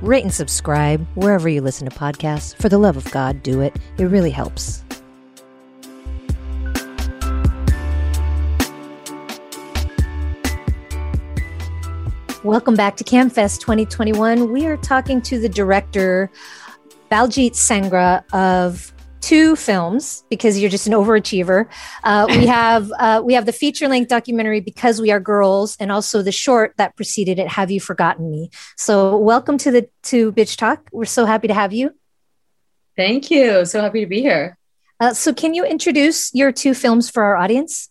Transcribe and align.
rate 0.00 0.22
and 0.22 0.32
subscribe 0.32 1.06
wherever 1.14 1.48
you 1.48 1.60
listen 1.60 1.88
to 1.88 1.96
podcasts. 1.96 2.54
For 2.56 2.68
the 2.68 2.78
love 2.78 2.96
of 2.96 3.10
God, 3.10 3.42
do 3.42 3.60
it. 3.60 3.76
It 3.98 4.04
really 4.04 4.30
helps. 4.30 4.84
Welcome 12.44 12.76
back 12.76 12.96
to 12.96 13.04
CAAMFest 13.04 13.60
2021. 13.60 14.52
We 14.52 14.66
are 14.66 14.76
talking 14.76 15.20
to 15.22 15.40
the 15.40 15.48
director, 15.48 16.30
Baljit 17.10 17.52
Sangra 17.52 18.22
of 18.32 18.92
two 19.20 19.56
films 19.56 20.24
because 20.30 20.58
you're 20.58 20.70
just 20.70 20.86
an 20.86 20.92
overachiever. 20.92 21.66
Uh, 22.04 22.26
we 22.28 22.46
have 22.58 22.90
uh, 22.98 23.22
we 23.24 23.34
have 23.34 23.46
the 23.46 23.52
feature 23.52 23.88
length 23.88 24.08
documentary 24.08 24.60
because 24.60 25.00
we 25.00 25.10
are 25.10 25.20
girls, 25.20 25.76
and 25.80 25.90
also 25.90 26.22
the 26.22 26.32
short 26.32 26.74
that 26.76 26.96
preceded 26.96 27.38
it. 27.38 27.48
Have 27.48 27.70
you 27.70 27.80
forgotten 27.80 28.30
me? 28.30 28.50
So 28.76 29.16
welcome 29.16 29.58
to 29.58 29.70
the 29.70 29.88
to 30.04 30.32
Bitch 30.32 30.56
Talk. 30.56 30.88
We're 30.92 31.04
so 31.04 31.24
happy 31.24 31.48
to 31.48 31.54
have 31.54 31.72
you. 31.72 31.94
Thank 32.96 33.30
you. 33.30 33.64
So 33.64 33.80
happy 33.80 34.00
to 34.00 34.06
be 34.06 34.20
here. 34.20 34.56
Uh, 35.00 35.14
so 35.14 35.32
can 35.32 35.54
you 35.54 35.64
introduce 35.64 36.34
your 36.34 36.50
two 36.50 36.74
films 36.74 37.08
for 37.08 37.22
our 37.22 37.36
audience? 37.36 37.90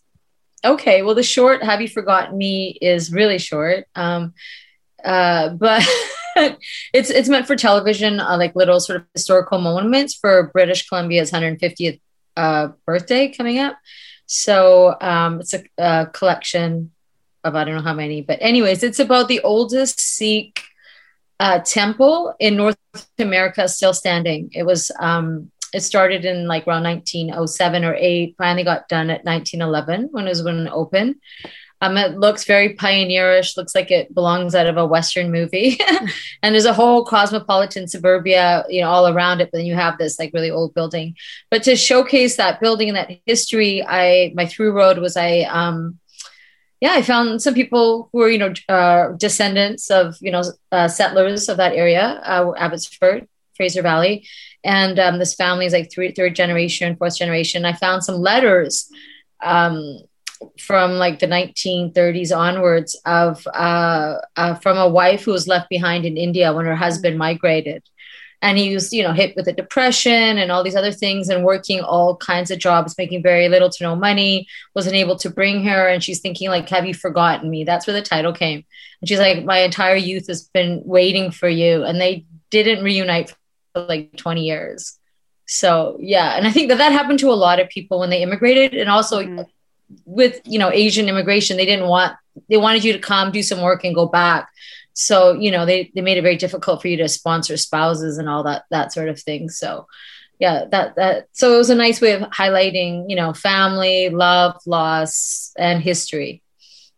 Okay. 0.64 1.02
Well, 1.02 1.14
the 1.14 1.22
short 1.22 1.62
"Have 1.62 1.80
You 1.80 1.88
Forgotten 1.88 2.36
Me" 2.36 2.78
is 2.82 3.12
really 3.12 3.38
short, 3.38 3.86
um, 3.94 4.34
uh, 5.04 5.50
but. 5.50 5.86
it's 6.92 7.10
it's 7.10 7.28
meant 7.28 7.46
for 7.46 7.56
television, 7.56 8.20
uh, 8.20 8.36
like 8.36 8.54
little 8.56 8.80
sort 8.80 9.00
of 9.00 9.06
historical 9.14 9.58
moments 9.58 10.14
for 10.14 10.50
British 10.52 10.88
Columbia's 10.88 11.30
150th 11.30 12.00
uh, 12.36 12.68
birthday 12.86 13.28
coming 13.28 13.58
up. 13.58 13.76
So 14.26 14.96
um, 15.00 15.40
it's 15.40 15.54
a, 15.54 15.64
a, 15.78 16.06
collection 16.06 16.92
of 17.44 17.54
I 17.54 17.64
don't 17.64 17.76
know 17.76 17.82
how 17.82 17.94
many, 17.94 18.20
but 18.22 18.38
anyways, 18.40 18.82
it's 18.82 18.98
about 18.98 19.28
the 19.28 19.40
oldest 19.40 20.00
Sikh 20.00 20.62
uh, 21.40 21.60
temple 21.60 22.34
in 22.38 22.56
North 22.56 22.76
America 23.18 23.68
still 23.68 23.94
standing. 23.94 24.50
It 24.52 24.64
was 24.64 24.90
um, 25.00 25.50
it 25.72 25.80
started 25.80 26.24
in 26.24 26.46
like 26.46 26.66
around 26.66 26.84
1907 26.84 27.84
or 27.84 27.94
eight. 27.94 28.34
Finally 28.38 28.64
got 28.64 28.88
done 28.88 29.10
at 29.10 29.24
1911 29.24 30.08
when 30.10 30.26
it 30.26 30.30
was 30.30 30.42
when 30.42 30.66
it 30.66 30.72
opened. 30.72 31.16
Um, 31.80 31.96
it 31.96 32.18
looks 32.18 32.44
very 32.44 32.74
pioneerish, 32.74 33.56
looks 33.56 33.74
like 33.74 33.90
it 33.90 34.12
belongs 34.12 34.54
out 34.54 34.66
of 34.66 34.76
a 34.76 34.86
Western 34.86 35.30
movie. 35.30 35.78
and 36.42 36.54
there's 36.54 36.64
a 36.64 36.72
whole 36.72 37.04
cosmopolitan 37.04 37.86
suburbia, 37.86 38.64
you 38.68 38.80
know, 38.80 38.90
all 38.90 39.06
around 39.06 39.40
it. 39.40 39.50
But 39.52 39.58
then 39.58 39.66
you 39.66 39.74
have 39.74 39.96
this 39.96 40.18
like 40.18 40.32
really 40.34 40.50
old 40.50 40.74
building. 40.74 41.14
But 41.50 41.62
to 41.64 41.76
showcase 41.76 42.36
that 42.36 42.60
building 42.60 42.88
and 42.88 42.96
that 42.96 43.10
history, 43.26 43.84
I 43.86 44.32
my 44.34 44.46
through 44.46 44.72
road 44.72 44.98
was 44.98 45.16
I 45.16 45.42
um 45.42 45.98
yeah, 46.80 46.92
I 46.92 47.02
found 47.02 47.42
some 47.42 47.54
people 47.54 48.08
who 48.12 48.18
were, 48.18 48.28
you 48.28 48.38
know, 48.38 48.52
uh, 48.68 49.08
descendants 49.16 49.90
of, 49.90 50.16
you 50.20 50.30
know, 50.30 50.44
uh, 50.70 50.86
settlers 50.86 51.48
of 51.48 51.56
that 51.56 51.74
area, 51.74 52.20
uh, 52.24 52.52
Abbotsford, 52.56 53.26
Fraser 53.56 53.82
Valley. 53.82 54.28
And 54.62 54.98
um, 55.00 55.18
this 55.18 55.34
family 55.34 55.66
is 55.66 55.72
like 55.72 55.90
three, 55.90 56.12
third 56.12 56.36
generation, 56.36 56.96
fourth 56.96 57.18
generation. 57.18 57.64
I 57.64 57.72
found 57.72 58.04
some 58.04 58.16
letters 58.16 58.88
um, 59.42 59.98
from 60.58 60.92
like 60.92 61.18
the 61.18 61.26
1930s 61.26 62.36
onwards 62.36 63.00
of 63.04 63.46
uh, 63.48 64.16
uh, 64.36 64.54
from 64.54 64.76
a 64.76 64.88
wife 64.88 65.24
who 65.24 65.32
was 65.32 65.48
left 65.48 65.68
behind 65.68 66.04
in 66.04 66.16
India 66.16 66.52
when 66.52 66.66
her 66.66 66.76
husband 66.76 67.18
migrated. 67.18 67.82
And 68.40 68.56
he 68.56 68.72
was, 68.72 68.92
you 68.92 69.02
know, 69.02 69.12
hit 69.12 69.34
with 69.34 69.48
a 69.48 69.52
depression 69.52 70.38
and 70.38 70.52
all 70.52 70.62
these 70.62 70.76
other 70.76 70.92
things 70.92 71.28
and 71.28 71.44
working 71.44 71.80
all 71.80 72.16
kinds 72.16 72.52
of 72.52 72.60
jobs, 72.60 72.94
making 72.96 73.20
very 73.20 73.48
little 73.48 73.68
to 73.68 73.82
no 73.82 73.96
money, 73.96 74.46
wasn't 74.76 74.94
able 74.94 75.16
to 75.18 75.30
bring 75.30 75.64
her. 75.64 75.88
And 75.88 76.04
she's 76.04 76.20
thinking, 76.20 76.48
like, 76.48 76.68
have 76.68 76.86
you 76.86 76.94
forgotten 76.94 77.50
me? 77.50 77.64
That's 77.64 77.86
where 77.86 77.94
the 77.94 78.02
title 78.02 78.32
came. 78.32 78.64
And 79.00 79.08
she's 79.08 79.18
like, 79.18 79.44
my 79.44 79.58
entire 79.58 79.96
youth 79.96 80.28
has 80.28 80.44
been 80.54 80.82
waiting 80.84 81.32
for 81.32 81.48
you. 81.48 81.82
And 81.82 82.00
they 82.00 82.26
didn't 82.50 82.84
reunite 82.84 83.34
for 83.74 83.86
like 83.86 84.16
20 84.16 84.44
years. 84.44 84.96
So, 85.46 85.96
yeah. 85.98 86.36
And 86.36 86.46
I 86.46 86.52
think 86.52 86.68
that 86.68 86.78
that 86.78 86.92
happened 86.92 87.18
to 87.20 87.30
a 87.30 87.34
lot 87.34 87.58
of 87.58 87.68
people 87.70 87.98
when 87.98 88.10
they 88.10 88.22
immigrated. 88.22 88.74
And 88.74 88.88
also, 88.88 89.20
mm-hmm 89.20 89.42
with 90.04 90.40
you 90.44 90.58
know 90.58 90.70
asian 90.70 91.08
immigration 91.08 91.56
they 91.56 91.64
didn't 91.64 91.88
want 91.88 92.14
they 92.48 92.56
wanted 92.56 92.84
you 92.84 92.92
to 92.92 92.98
come 92.98 93.30
do 93.30 93.42
some 93.42 93.62
work 93.62 93.84
and 93.84 93.94
go 93.94 94.06
back. 94.06 94.48
So 94.94 95.32
you 95.32 95.50
know 95.50 95.66
they, 95.66 95.90
they 95.94 96.00
made 96.00 96.18
it 96.18 96.22
very 96.22 96.36
difficult 96.36 96.82
for 96.82 96.88
you 96.88 96.96
to 96.98 97.08
sponsor 97.08 97.56
spouses 97.56 98.18
and 98.18 98.28
all 98.28 98.42
that 98.44 98.64
that 98.70 98.92
sort 98.92 99.08
of 99.08 99.20
thing. 99.20 99.48
So 99.48 99.86
yeah 100.38 100.66
that 100.70 100.94
that 100.96 101.28
so 101.32 101.54
it 101.54 101.58
was 101.58 101.70
a 101.70 101.74
nice 101.74 102.00
way 102.00 102.12
of 102.12 102.22
highlighting 102.30 103.06
you 103.08 103.16
know 103.16 103.32
family 103.32 104.08
love 104.08 104.60
loss 104.66 105.52
and 105.56 105.82
history. 105.82 106.42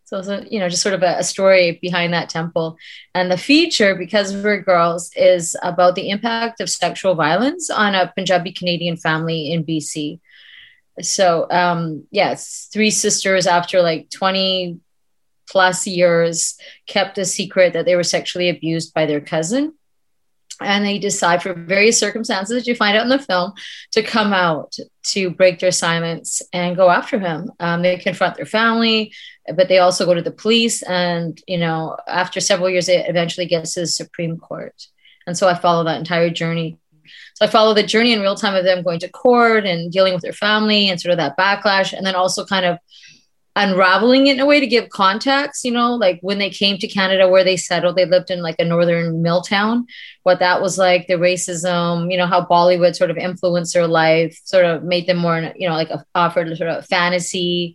So 0.04 0.18
a, 0.18 0.44
you 0.44 0.58
know 0.58 0.68
just 0.68 0.82
sort 0.82 0.94
of 0.94 1.02
a, 1.02 1.18
a 1.18 1.24
story 1.24 1.78
behind 1.82 2.12
that 2.14 2.30
temple. 2.30 2.76
And 3.14 3.30
the 3.30 3.36
feature 3.36 3.94
because 3.94 4.32
we're 4.34 4.62
girls 4.62 5.10
is 5.14 5.56
about 5.62 5.94
the 5.94 6.08
impact 6.08 6.60
of 6.60 6.70
sexual 6.70 7.14
violence 7.14 7.68
on 7.70 7.94
a 7.94 8.12
punjabi 8.16 8.52
canadian 8.52 8.96
family 8.96 9.52
in 9.52 9.64
bc 9.64 10.18
so 11.04 11.46
um 11.50 12.04
yes 12.10 12.68
three 12.72 12.90
sisters 12.90 13.46
after 13.46 13.82
like 13.82 14.10
20 14.10 14.80
plus 15.50 15.86
years 15.86 16.56
kept 16.86 17.18
a 17.18 17.24
secret 17.24 17.72
that 17.72 17.84
they 17.84 17.96
were 17.96 18.04
sexually 18.04 18.48
abused 18.48 18.94
by 18.94 19.04
their 19.04 19.20
cousin. 19.20 19.74
And 20.62 20.84
they 20.84 20.98
decide 20.98 21.42
for 21.42 21.54
various 21.54 21.98
circumstances 21.98 22.54
that 22.54 22.68
you 22.68 22.74
find 22.74 22.96
out 22.96 23.04
in 23.04 23.08
the 23.08 23.18
film 23.18 23.54
to 23.92 24.02
come 24.02 24.34
out 24.34 24.76
to 25.04 25.30
break 25.30 25.58
their 25.58 25.72
silence 25.72 26.42
and 26.52 26.76
go 26.76 26.90
after 26.90 27.18
him. 27.18 27.50
Um, 27.58 27.80
they 27.80 27.96
confront 27.96 28.36
their 28.36 28.46
family 28.46 29.12
but 29.56 29.68
they 29.68 29.78
also 29.78 30.06
go 30.06 30.14
to 30.14 30.22
the 30.22 30.30
police 30.30 30.82
and 30.82 31.40
you 31.48 31.58
know 31.58 31.96
after 32.06 32.40
several 32.40 32.70
years 32.70 32.88
it 32.88 33.08
eventually 33.08 33.46
gets 33.46 33.74
to 33.74 33.80
the 33.80 33.86
supreme 33.86 34.38
court. 34.38 34.86
And 35.26 35.36
so 35.36 35.48
i 35.48 35.54
follow 35.54 35.84
that 35.84 35.98
entire 35.98 36.30
journey 36.30 36.78
so 37.34 37.44
I 37.44 37.48
follow 37.48 37.74
the 37.74 37.82
journey 37.82 38.12
in 38.12 38.20
real 38.20 38.36
time 38.36 38.54
of 38.54 38.64
them 38.64 38.82
going 38.82 39.00
to 39.00 39.08
court 39.08 39.66
and 39.66 39.90
dealing 39.90 40.14
with 40.14 40.22
their 40.22 40.32
family 40.32 40.88
and 40.88 41.00
sort 41.00 41.12
of 41.12 41.18
that 41.18 41.36
backlash, 41.36 41.92
and 41.92 42.06
then 42.06 42.14
also 42.14 42.44
kind 42.44 42.66
of 42.66 42.78
unraveling 43.56 44.28
it 44.28 44.34
in 44.34 44.40
a 44.40 44.46
way 44.46 44.60
to 44.60 44.66
give 44.66 44.88
context, 44.90 45.64
you 45.64 45.70
know, 45.70 45.94
like 45.94 46.18
when 46.22 46.38
they 46.38 46.50
came 46.50 46.78
to 46.78 46.86
Canada 46.86 47.28
where 47.28 47.42
they 47.42 47.56
settled, 47.56 47.96
they 47.96 48.04
lived 48.04 48.30
in 48.30 48.42
like 48.42 48.56
a 48.58 48.64
northern 48.64 49.22
mill 49.22 49.42
town, 49.42 49.86
what 50.22 50.38
that 50.38 50.62
was 50.62 50.78
like, 50.78 51.06
the 51.08 51.14
racism, 51.14 52.10
you 52.10 52.16
know, 52.16 52.26
how 52.26 52.44
Bollywood 52.44 52.94
sort 52.94 53.10
of 53.10 53.16
influenced 53.16 53.74
their 53.74 53.88
life, 53.88 54.40
sort 54.44 54.64
of 54.64 54.84
made 54.84 55.06
them 55.06 55.18
more, 55.18 55.52
you 55.56 55.68
know, 55.68 55.74
like 55.74 55.90
a, 55.90 56.04
offered 56.14 56.56
sort 56.56 56.70
of 56.70 56.86
fantasy 56.86 57.74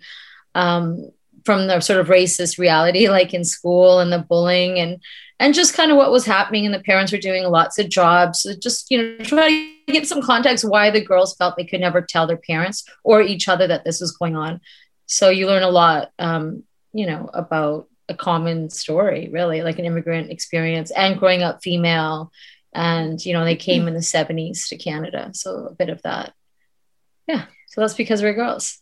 um, 0.56 1.12
from 1.45 1.67
the 1.67 1.79
sort 1.79 2.00
of 2.00 2.07
racist 2.07 2.57
reality, 2.57 3.07
like 3.09 3.33
in 3.33 3.45
school 3.45 4.00
and 4.00 4.11
the 4.11 4.19
bullying 4.19 4.79
and 4.79 5.01
and 5.38 5.53
just 5.53 5.73
kind 5.73 5.91
of 5.91 5.97
what 5.97 6.11
was 6.11 6.25
happening 6.25 6.66
and 6.66 6.73
the 6.73 6.79
parents 6.79 7.11
were 7.11 7.17
doing 7.17 7.44
lots 7.44 7.78
of 7.78 7.89
jobs. 7.89 8.41
So 8.41 8.53
just 8.56 8.89
you 8.89 8.97
know 8.97 9.23
try 9.23 9.50
to 9.50 9.94
get 9.94 10.07
some 10.07 10.22
context 10.22 10.67
why 10.67 10.89
the 10.89 11.03
girls 11.03 11.35
felt 11.35 11.55
they 11.55 11.66
could 11.66 11.81
never 11.81 12.01
tell 12.01 12.28
their 12.28 12.38
parents 12.38 12.85
or 13.03 13.22
each 13.22 13.47
other 13.47 13.67
that 13.67 13.85
this 13.85 14.01
was 14.01 14.11
going 14.11 14.35
on. 14.35 14.61
So 15.07 15.29
you 15.29 15.47
learn 15.47 15.63
a 15.63 15.69
lot 15.69 16.11
um, 16.19 16.63
you 16.94 17.05
know 17.05 17.29
about 17.34 17.88
a 18.07 18.13
common 18.13 18.69
story 18.69 19.29
really 19.31 19.63
like 19.63 19.79
an 19.79 19.85
immigrant 19.85 20.29
experience 20.29 20.91
and 20.91 21.20
growing 21.20 21.43
up 21.43 21.61
female. 21.61 22.31
And 22.73 23.23
you 23.25 23.34
know 23.34 23.46
they 23.46 23.55
came 23.55 23.87
in 23.87 23.93
the 23.93 23.99
70s 23.99 24.67
to 24.70 24.78
canada. 24.78 25.31
So 25.34 25.67
a 25.67 25.73
bit 25.73 25.90
of 25.90 26.02
that. 26.02 26.34
Yeah. 27.28 27.46
So 27.67 27.81
that's 27.81 27.93
because 27.93 28.22
we're 28.22 28.34
girls 28.34 28.81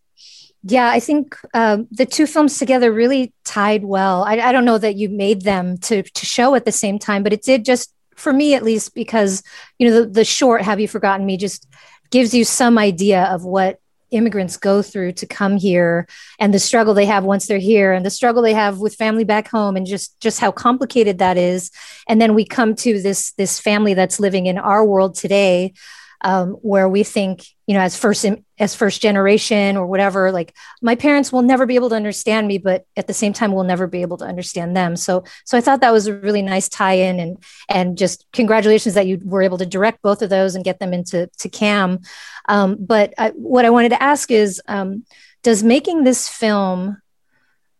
yeah, 0.64 0.90
I 0.90 1.00
think 1.00 1.38
um, 1.54 1.88
the 1.92 2.06
two 2.06 2.26
films 2.26 2.58
together 2.58 2.92
really 2.92 3.34
tied 3.44 3.84
well. 3.84 4.24
I, 4.24 4.38
I, 4.38 4.52
don't 4.54 4.64
know 4.64 4.78
that 4.78 4.96
you 4.96 5.10
made 5.10 5.42
them 5.42 5.78
to 5.80 6.04
to 6.04 6.26
show 6.26 6.56
at 6.56 6.64
the 6.64 6.72
same 6.72 6.98
time, 7.00 7.22
but 7.22 7.34
it 7.34 7.44
did 7.44 7.66
just 7.66 7.94
for 8.16 8.32
me 8.32 8.54
at 8.54 8.64
least 8.64 8.96
because 8.96 9.44
you 9.78 9.90
know 9.90 10.02
the, 10.02 10.10
the 10.10 10.26
short 10.26 10.62
"Have 10.62 10.80
You 10.80 10.88
Forgotten 10.88 11.26
Me" 11.26 11.36
just 11.36 11.68
gives 12.12 12.34
you 12.34 12.46
some 12.46 12.78
idea 12.78 13.26
of 13.26 13.44
what 13.44 13.80
immigrants 14.12 14.56
go 14.56 14.82
through 14.82 15.12
to 15.12 15.26
come 15.26 15.58
here 15.58 16.08
and 16.40 16.54
the 16.54 16.60
struggle 16.60 16.94
they 16.94 17.06
have 17.06 17.24
once 17.24 17.48
they're 17.48 17.58
here 17.58 17.92
and 17.92 18.06
the 18.06 18.12
struggle 18.12 18.44
they 18.44 18.54
have 18.54 18.78
with 18.78 18.96
family 18.96 19.24
back 19.24 19.50
home 19.50 19.76
and 19.76 19.88
just 19.88 20.18
just 20.22 20.40
how 20.40 20.52
complicated 20.52 21.18
that 21.18 21.36
is 21.36 21.72
and 22.08 22.22
then 22.22 22.36
we 22.36 22.46
come 22.46 22.76
to 22.76 23.02
this 23.02 23.32
this 23.34 23.60
family 23.60 23.96
that's 23.96 24.20
living 24.20 24.46
in 24.46 24.60
our 24.60 24.86
world 24.86 25.16
today 25.16 25.74
um, 26.24 26.52
where 26.62 26.88
we 26.88 27.04
think, 27.04 27.46
you 27.68 27.74
know, 27.74 27.82
as 27.82 27.98
first 27.98 28.26
as 28.58 28.76
first 28.76 29.02
generation 29.02 29.78
or 29.78 29.86
whatever, 29.86 30.32
like 30.32 30.54
my 30.82 30.96
parents 30.96 31.32
will 31.32 31.42
never 31.42 31.66
be 31.66 31.76
able 31.76 31.90
to 31.90 31.96
understand 31.96 32.48
me, 32.48 32.58
but 32.58 32.86
at 32.96 33.08
the 33.08 33.14
same 33.14 33.34
time, 33.34 33.52
we'll 33.52 33.64
never 33.66 33.88
be 33.88 34.02
able 34.02 34.18
to 34.18 34.26
understand 34.26 34.76
them. 34.76 34.96
So, 34.96 35.24
so 35.46 35.58
I 35.58 35.62
thought 35.62 35.82
that 35.82 35.92
was 35.92 36.08
a 36.08 36.16
really 36.16 36.42
nice 36.42 36.70
tie-in, 36.70 37.20
and 37.20 37.38
and 37.70 37.98
just 37.98 38.26
congratulations 38.32 38.96
that 38.96 39.08
you 39.08 39.20
were 39.24 39.42
able 39.42 39.58
to 39.58 39.66
direct 39.66 40.02
both 40.02 40.22
of 40.22 40.30
those 40.30 40.56
and 40.56 40.64
get 40.64 40.80
them 40.80 40.94
into 40.94 41.30
to 41.40 41.50
CAAM. 41.50 42.06
Um, 42.48 42.78
but 42.80 43.14
I, 43.18 43.30
what 43.32 43.66
I 43.66 43.70
wanted 43.70 43.90
to 43.90 44.04
ask 44.04 44.32
is, 44.32 44.62
um, 44.68 45.06
does 45.44 45.64
making 45.64 46.04
this 46.04 46.30
film 46.30 47.02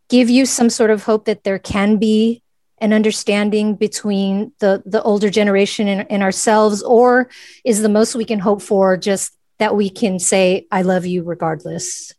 give 0.10 0.30
you 0.30 0.46
some 0.46 0.70
sort 0.70 0.92
of 0.92 1.04
hope 1.04 1.26
that 1.26 1.44
there 1.44 1.60
can 1.60 1.98
be 1.98 2.44
an 2.84 2.92
understanding 2.92 3.76
between 3.76 4.52
the 4.60 4.84
the 4.86 5.02
older 5.04 5.30
generation 5.30 5.88
and, 5.88 6.06
and, 6.12 6.22
ourselves 6.22 6.84
or 6.84 7.30
is 7.64 7.82
the 7.82 7.88
most 7.88 8.14
we 8.14 8.26
can 8.26 8.40
hope 8.40 8.62
for 8.62 8.98
just 8.98 9.32
that 9.58 9.74
we 9.76 9.90
can 9.90 10.20
say 10.20 10.68
i 10.70 10.82
love 10.82 11.06
you 11.06 11.24
regardless. 11.24 12.14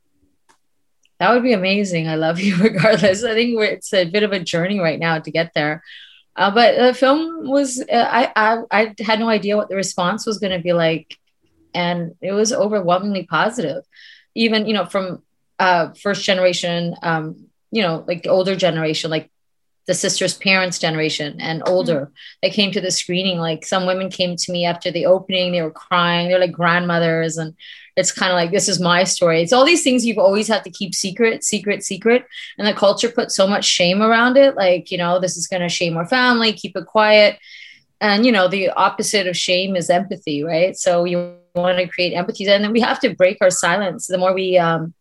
That 1.21 1.33
would 1.33 1.43
be 1.43 1.53
amazing. 1.53 2.09
I 2.09 2.17
love 2.17 2.41
you 2.47 2.57
regardless. 2.57 3.23
I 3.23 3.35
think 3.35 3.61
it's 3.61 3.93
a 3.93 4.07
bit 4.07 4.23
of 4.23 4.33
a 4.33 4.41
journey 4.41 4.81
right 4.81 4.99
now 4.99 5.19
to 5.19 5.31
get 5.31 5.53
there. 5.55 5.83
Uh, 6.35 6.51
but 6.51 6.77
the 6.77 6.95
film 6.95 7.49
was 7.49 7.81
uh, 7.81 8.09
I, 8.21 8.33
I 8.35 8.63
i 8.71 8.95
had 8.99 9.21
no 9.21 9.29
idea 9.29 9.57
what 9.57 9.69
the 9.69 9.77
response 9.77 10.27
was 10.27 10.39
going 10.39 10.57
to 10.57 10.63
be 10.63 10.73
like 10.73 11.17
and 11.75 12.15
it 12.23 12.33
was 12.33 12.53
overwhelmingly 12.53 13.25
positive. 13.25 13.85
Even 14.35 14.67
you 14.67 14.73
know 14.73 14.87
from 14.87 15.23
uh 15.59 15.93
first 15.93 16.25
generation 16.25 16.97
um 17.03 17.47
you 17.71 17.83
know 17.83 18.03
like 18.09 18.23
the 18.23 18.31
older 18.31 18.57
generation 18.57 19.11
like 19.11 19.31
the 19.87 19.95
sister's 19.95 20.35
parents 20.35 20.79
generation 20.79 21.41
and 21.41 21.63
older. 21.67 22.01
Mm-hmm. 22.01 22.13
they 22.43 22.51
came 22.51 22.73
to 22.73 22.81
the 22.81 22.91
screening 22.91 23.39
like 23.39 23.67
some 23.67 23.87
women 23.87 24.09
came 24.09 24.37
to 24.37 24.53
me 24.53 24.65
after 24.65 24.91
the 24.91 25.07
opening 25.07 25.53
they 25.53 25.63
were 25.63 25.71
crying 25.71 26.29
they're 26.29 26.39
like 26.39 26.53
grandmothers 26.53 27.37
and 27.37 27.55
it's 27.97 28.13
kind 28.13 28.33
of 28.33 28.37
like 28.37 28.51
this 28.51 28.69
is 28.69 28.81
my 28.81 29.05
story. 29.05 29.43
It's 29.43 29.53
all 29.53 29.65
these 29.65 29.85
things 29.85 30.05
you've 30.05 30.19
always 30.19 30.49
had 30.49 30.65
to 30.65 30.71
keep 30.71 30.95
secret 30.95 31.45
secret 31.45 31.85
secret 31.85 32.25
and 32.59 32.67
the 32.67 32.75
culture 32.75 33.09
put 33.09 33.31
so 33.31 33.47
much 33.47 33.65
shame 33.65 34.03
around 34.03 34.37
it 34.37 34.57
like 34.57 34.91
you 34.91 34.99
know 34.99 35.21
this 35.21 35.37
is 35.37 35.47
going 35.47 35.63
to 35.63 35.69
shame 35.69 35.97
our 35.97 36.07
family 36.07 36.53
keep 36.53 36.77
it 36.77 36.87
quiet. 36.87 37.39
And 38.01 38.27
you 38.27 38.33
know 38.33 38.49
the 38.49 38.71
opposite 38.71 39.27
of 39.27 39.37
shame 39.37 39.77
is 39.77 39.91
empathy 39.91 40.43
right? 40.43 40.77
So 40.77 41.05
you 41.05 41.37
want 41.55 41.79
to 41.79 41.87
create 41.87 42.15
empathy 42.15 42.49
and 42.49 42.65
then 42.65 42.73
we 42.73 42.81
have 42.81 42.99
to 43.01 43.15
break 43.15 43.39
our 43.41 43.51
silence. 43.51 44.09
The 44.09 44.19
more 44.19 44.35
we 44.35 44.59
um, 44.59 44.93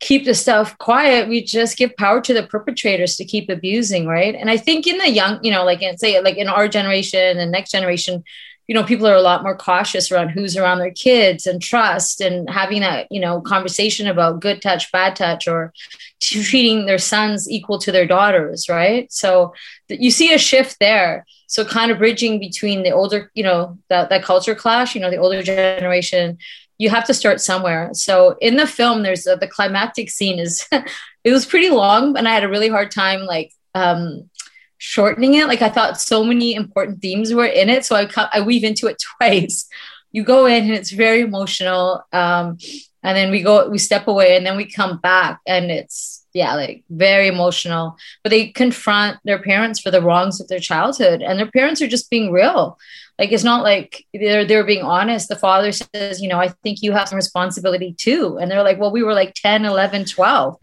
keep 0.00 0.24
the 0.24 0.34
stuff 0.34 0.76
quiet, 0.78 1.28
we 1.28 1.44
just 1.44 1.76
give 1.76 1.94
power 1.96 2.20
to 2.22 2.34
the 2.34 2.42
perpetrators 2.42 3.16
to 3.16 3.24
keep 3.24 3.50
abusing, 3.50 4.06
right? 4.06 4.34
And 4.34 4.50
I 4.50 4.56
think 4.56 4.86
in 4.86 4.98
the 4.98 5.10
young, 5.10 5.38
you 5.44 5.52
know, 5.52 5.64
like 5.64 5.82
in 5.82 5.98
say 5.98 6.20
like 6.20 6.36
in 6.36 6.48
our 6.48 6.68
generation 6.68 7.38
and 7.38 7.52
next 7.52 7.70
generation, 7.70 8.24
you 8.66 8.74
know, 8.74 8.84
people 8.84 9.06
are 9.06 9.16
a 9.16 9.20
lot 9.20 9.42
more 9.42 9.56
cautious 9.56 10.12
around 10.12 10.28
who's 10.28 10.56
around 10.56 10.78
their 10.78 10.92
kids 10.92 11.44
and 11.44 11.60
trust 11.60 12.20
and 12.20 12.48
having 12.48 12.80
that, 12.80 13.08
you 13.10 13.20
know, 13.20 13.40
conversation 13.40 14.06
about 14.06 14.40
good 14.40 14.62
touch, 14.62 14.90
bad 14.92 15.16
touch, 15.16 15.48
or 15.48 15.72
mm-hmm. 16.20 16.42
treating 16.42 16.86
their 16.86 16.96
sons 16.98 17.50
equal 17.50 17.78
to 17.80 17.92
their 17.92 18.06
daughters, 18.06 18.68
right? 18.68 19.12
So 19.12 19.54
you 19.88 20.12
see 20.12 20.32
a 20.32 20.38
shift 20.38 20.76
there. 20.78 21.26
So 21.48 21.64
kind 21.64 21.90
of 21.90 21.98
bridging 21.98 22.38
between 22.38 22.84
the 22.84 22.92
older, 22.92 23.32
you 23.34 23.42
know, 23.42 23.76
that, 23.88 24.08
that 24.08 24.22
culture 24.22 24.54
clash, 24.54 24.94
you 24.94 25.00
know, 25.00 25.10
the 25.10 25.16
older 25.16 25.42
generation 25.42 26.38
you 26.80 26.88
have 26.88 27.04
to 27.04 27.12
start 27.12 27.42
somewhere. 27.42 27.90
So 27.92 28.38
in 28.40 28.56
the 28.56 28.66
film, 28.66 29.02
there's 29.02 29.26
a, 29.26 29.36
the 29.36 29.46
climactic 29.46 30.08
scene 30.08 30.38
is 30.38 30.66
it 31.24 31.30
was 31.30 31.44
pretty 31.44 31.68
long, 31.68 32.16
and 32.16 32.26
I 32.26 32.32
had 32.32 32.42
a 32.42 32.48
really 32.48 32.70
hard 32.70 32.90
time 32.90 33.26
like 33.26 33.52
um, 33.74 34.30
shortening 34.78 35.34
it. 35.34 35.46
Like 35.46 35.60
I 35.60 35.68
thought 35.68 36.00
so 36.00 36.24
many 36.24 36.54
important 36.54 37.02
themes 37.02 37.34
were 37.34 37.44
in 37.44 37.68
it, 37.68 37.84
so 37.84 37.96
I 37.96 38.08
I 38.32 38.40
weave 38.40 38.64
into 38.64 38.86
it 38.86 38.96
twice. 39.18 39.68
You 40.10 40.24
go 40.24 40.46
in 40.46 40.64
and 40.64 40.72
it's 40.72 40.90
very 40.90 41.20
emotional, 41.20 42.02
um, 42.14 42.56
and 43.02 43.14
then 43.14 43.30
we 43.30 43.42
go 43.42 43.68
we 43.68 43.76
step 43.76 44.08
away, 44.08 44.34
and 44.34 44.46
then 44.46 44.56
we 44.56 44.64
come 44.64 45.00
back, 45.00 45.40
and 45.46 45.70
it's 45.70 46.24
yeah 46.32 46.54
like 46.54 46.82
very 46.88 47.28
emotional. 47.28 47.98
But 48.22 48.30
they 48.30 48.46
confront 48.48 49.18
their 49.24 49.42
parents 49.42 49.80
for 49.80 49.90
the 49.90 50.00
wrongs 50.00 50.40
of 50.40 50.48
their 50.48 50.60
childhood, 50.60 51.20
and 51.20 51.38
their 51.38 51.50
parents 51.50 51.82
are 51.82 51.88
just 51.88 52.08
being 52.08 52.32
real 52.32 52.78
like 53.20 53.32
it's 53.32 53.44
not 53.44 53.62
like 53.62 54.06
they're 54.14 54.46
they're 54.46 54.64
being 54.64 54.82
honest. 54.82 55.28
The 55.28 55.36
father 55.36 55.70
says 55.72 56.20
you 56.20 56.28
know 56.28 56.40
i 56.40 56.48
think 56.48 56.82
you 56.82 56.92
have 56.92 57.08
some 57.08 57.16
responsibility 57.16 57.92
too. 57.92 58.38
And 58.40 58.50
they're 58.50 58.64
like 58.64 58.80
well 58.80 58.90
we 58.90 59.02
were 59.02 59.14
like 59.14 59.34
10 59.34 59.64
11 59.64 60.06
12 60.06 60.56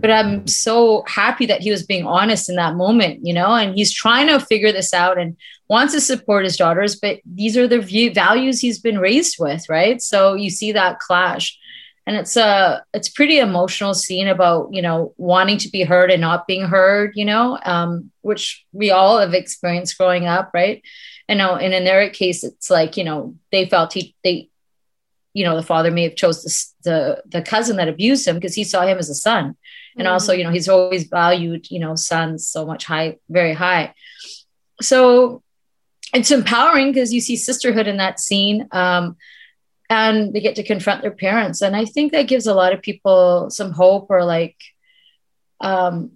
but 0.00 0.10
i'm 0.10 0.46
so 0.46 1.02
happy 1.06 1.46
that 1.46 1.62
he 1.62 1.70
was 1.70 1.84
being 1.84 2.06
honest 2.06 2.48
in 2.48 2.56
that 2.56 2.76
moment 2.76 3.20
you 3.26 3.32
know 3.32 3.54
and 3.54 3.74
he's 3.74 3.92
trying 3.92 4.28
to 4.28 4.38
figure 4.38 4.70
this 4.70 4.92
out 4.92 5.18
and 5.18 5.36
wants 5.68 5.94
to 5.94 6.00
support 6.00 6.44
his 6.44 6.56
daughters 6.56 6.96
but 6.96 7.18
these 7.24 7.56
are 7.56 7.66
the 7.66 7.80
view, 7.80 8.12
values 8.12 8.60
he's 8.60 8.78
been 8.78 8.98
raised 8.98 9.36
with 9.38 9.68
right? 9.68 10.00
So 10.00 10.34
you 10.34 10.50
see 10.50 10.72
that 10.72 11.00
clash 11.00 11.58
and 12.06 12.16
it's 12.16 12.36
a 12.36 12.84
it's 12.94 13.08
pretty 13.08 13.38
emotional 13.38 13.92
scene 13.92 14.28
about 14.28 14.68
you 14.72 14.80
know 14.80 15.12
wanting 15.16 15.58
to 15.58 15.68
be 15.68 15.82
heard 15.82 16.10
and 16.10 16.20
not 16.20 16.46
being 16.46 16.64
heard 16.64 17.12
you 17.16 17.24
know 17.24 17.58
um, 17.64 18.10
which 18.22 18.64
we 18.72 18.90
all 18.90 19.18
have 19.18 19.34
experienced 19.34 19.98
growing 19.98 20.26
up 20.26 20.50
right? 20.54 20.82
And 21.28 21.38
now 21.38 21.56
and 21.56 21.74
in 21.74 21.84
their 21.84 22.08
case 22.10 22.44
it's 22.44 22.70
like 22.70 22.96
you 22.96 23.04
know 23.04 23.34
they 23.50 23.68
felt 23.68 23.92
he 23.92 24.14
they 24.22 24.48
you 25.34 25.44
know 25.44 25.56
the 25.56 25.62
father 25.62 25.90
may 25.90 26.04
have 26.04 26.16
chose 26.16 26.42
the 26.42 26.90
the, 26.90 27.22
the 27.26 27.42
cousin 27.42 27.76
that 27.76 27.88
abused 27.88 28.26
him 28.26 28.36
because 28.36 28.54
he 28.54 28.64
saw 28.64 28.86
him 28.86 28.98
as 28.98 29.10
a 29.10 29.14
son. 29.14 29.56
And 29.96 30.06
mm-hmm. 30.06 30.12
also 30.12 30.32
you 30.32 30.44
know 30.44 30.50
he's 30.50 30.68
always 30.68 31.04
valued 31.04 31.70
you 31.70 31.80
know 31.80 31.96
sons 31.96 32.48
so 32.48 32.64
much 32.64 32.84
high 32.84 33.16
very 33.28 33.52
high. 33.52 33.94
So 34.80 35.42
it's 36.14 36.30
empowering 36.30 36.92
because 36.92 37.12
you 37.12 37.20
see 37.20 37.36
sisterhood 37.36 37.88
in 37.88 37.96
that 37.96 38.20
scene. 38.20 38.68
Um, 38.70 39.16
and 39.88 40.32
they 40.32 40.40
get 40.40 40.56
to 40.56 40.62
confront 40.62 41.02
their 41.02 41.10
parents. 41.10 41.62
And 41.62 41.76
i 41.76 41.84
think 41.84 42.12
that 42.12 42.28
gives 42.28 42.46
a 42.46 42.54
lot 42.54 42.72
of 42.72 42.82
people 42.82 43.50
some 43.50 43.72
hope 43.72 44.06
or 44.10 44.24
like 44.24 44.56
um, 45.60 46.10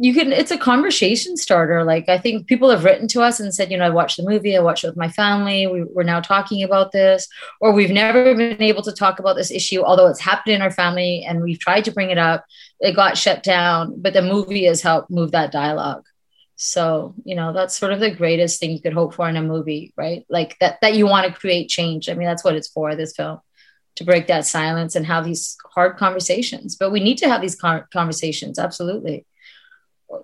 you 0.00 0.14
can 0.14 0.32
it's 0.32 0.50
a 0.50 0.58
conversation 0.58 1.36
starter. 1.36 1.84
Like 1.84 2.08
i 2.08 2.18
think 2.18 2.46
people 2.46 2.70
have 2.70 2.84
written 2.84 3.08
to 3.08 3.22
us 3.22 3.40
and 3.40 3.54
said 3.54 3.70
you 3.70 3.76
know 3.76 3.86
i 3.86 3.90
watched 3.90 4.16
the 4.16 4.22
movie 4.22 4.56
i 4.56 4.60
watched 4.60 4.84
it 4.84 4.88
with 4.88 4.96
my 4.96 5.08
family 5.08 5.66
we, 5.66 5.82
we're 5.82 6.02
now 6.04 6.20
talking 6.20 6.62
about 6.62 6.92
this 6.92 7.28
or 7.60 7.72
we've 7.72 7.90
never 7.90 8.34
been 8.34 8.62
able 8.62 8.82
to 8.82 8.92
talk 8.92 9.18
about 9.18 9.36
this 9.36 9.50
issue 9.50 9.82
although 9.82 10.06
it's 10.06 10.20
happened 10.20 10.54
in 10.54 10.62
our 10.62 10.70
family 10.70 11.24
and 11.26 11.42
we've 11.42 11.58
tried 11.58 11.84
to 11.84 11.90
bring 11.90 12.10
it 12.10 12.18
up 12.18 12.44
it 12.80 12.94
got 12.94 13.18
shut 13.18 13.42
down 13.42 13.94
but 14.00 14.12
the 14.12 14.22
movie 14.22 14.64
has 14.64 14.80
helped 14.80 15.10
move 15.10 15.32
that 15.32 15.50
dialogue 15.50 16.04
so 16.60 17.14
you 17.24 17.34
know 17.34 17.52
that's 17.52 17.76
sort 17.76 17.92
of 17.92 18.00
the 18.00 18.10
greatest 18.10 18.58
thing 18.58 18.70
you 18.70 18.80
could 18.80 18.92
hope 18.92 19.14
for 19.14 19.28
in 19.28 19.36
a 19.36 19.42
movie 19.42 19.94
right 19.96 20.26
like 20.28 20.58
that 20.58 20.78
that 20.82 20.94
you 20.94 21.06
want 21.06 21.26
to 21.26 21.40
create 21.40 21.68
change 21.68 22.08
i 22.08 22.14
mean 22.14 22.26
that's 22.26 22.44
what 22.44 22.56
it's 22.56 22.68
for 22.68 22.94
this 22.96 23.14
film 23.14 23.38
to 23.94 24.04
break 24.04 24.26
that 24.26 24.44
silence 24.44 24.96
and 24.96 25.06
have 25.06 25.24
these 25.24 25.56
hard 25.72 25.96
conversations 25.96 26.74
but 26.74 26.90
we 26.90 27.00
need 27.00 27.16
to 27.16 27.28
have 27.28 27.40
these 27.40 27.56
conversations 27.92 28.58
absolutely 28.58 29.24